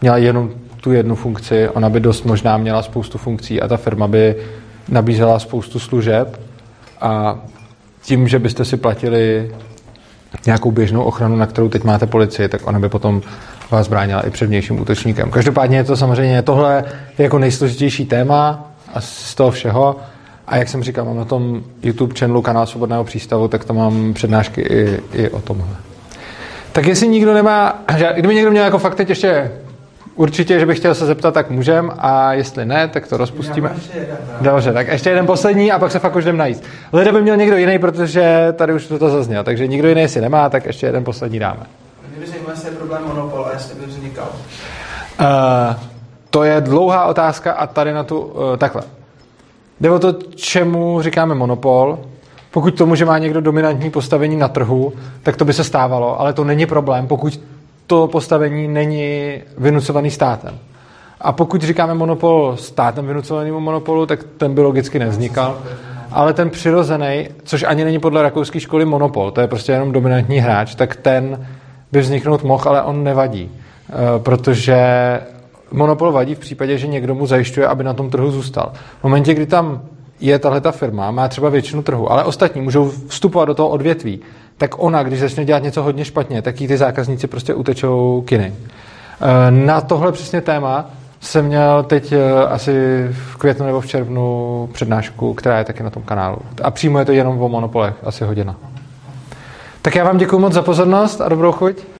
[0.00, 0.50] měla jenom
[0.80, 4.36] tu jednu funkci, ona by dost možná měla spoustu funkcí a ta firma by
[4.88, 6.40] nabízela spoustu služeb
[7.00, 7.38] a
[8.02, 9.54] tím, že byste si platili
[10.46, 13.22] nějakou běžnou ochranu, na kterou teď máte policii, tak ona by potom
[13.70, 15.30] vás bránila i před vnějším útočníkem.
[15.30, 16.84] Každopádně je to samozřejmě, tohle
[17.18, 19.96] je jako nejsložitější téma a z toho všeho.
[20.46, 24.14] A jak jsem říkal, mám na tom YouTube channelu kanál Svobodného přístavu, tak tam mám
[24.14, 25.76] přednášky i, i o tomhle.
[26.72, 27.82] Tak jestli nikdo nemá,
[28.14, 29.50] kdyby někdo měl jako fakt teď ještě
[30.20, 33.72] určitě, že bych chtěl se zeptat, tak můžem a jestli ne, tak to rozpustíme.
[34.40, 36.64] Dobře, tak ještě jeden poslední a pak se fakt už jdem najíst.
[36.92, 40.48] Leda by měl někdo jiný, protože tady už to zaznělo, takže nikdo jiný si nemá,
[40.48, 41.60] tak ještě jeden poslední dáme.
[42.10, 44.28] Mě by zajímal, jestli je problém monopol a jestli by vznikal.
[45.20, 45.26] Uh,
[46.30, 48.82] to je dlouhá otázka a tady na tu, uh, takhle.
[49.80, 51.98] Jde o to, čemu říkáme monopol.
[52.50, 54.92] Pokud tomu, že má někdo dominantní postavení na trhu,
[55.22, 57.40] tak to by se stávalo, ale to není problém, pokud
[57.90, 60.58] to postavení není vynucovaný státem.
[61.20, 65.58] A pokud říkáme monopol státem vynucovanému monopolu, tak ten by logicky nevznikal.
[66.12, 70.38] Ale ten přirozený, což ani není podle rakouské školy monopol, to je prostě jenom dominantní
[70.38, 71.46] hráč, tak ten
[71.92, 73.50] by vzniknout mohl, ale on nevadí.
[73.50, 74.78] Eh, Protože
[75.72, 78.72] monopol vadí v případě, že někdo mu zajišťuje, aby na tom trhu zůstal.
[79.00, 79.82] V momentě, kdy tam
[80.20, 84.20] je tahle ta firma, má třeba většinu trhu, ale ostatní můžou vstupovat do toho odvětví,
[84.60, 88.32] tak ona, když začne dělat něco hodně špatně, tak jí ty zákazníci prostě utečou k
[88.32, 88.56] jiným.
[88.56, 94.68] Eh, Na tohle přesně téma jsem měl teď eh, asi v květnu nebo v červnu
[94.72, 96.38] přednášku, která je taky na tom kanálu.
[96.62, 98.56] A přímo je to jenom o monopolech, asi hodina.
[99.82, 101.82] Tak já vám děkuji moc za pozornost a dobrou chuť.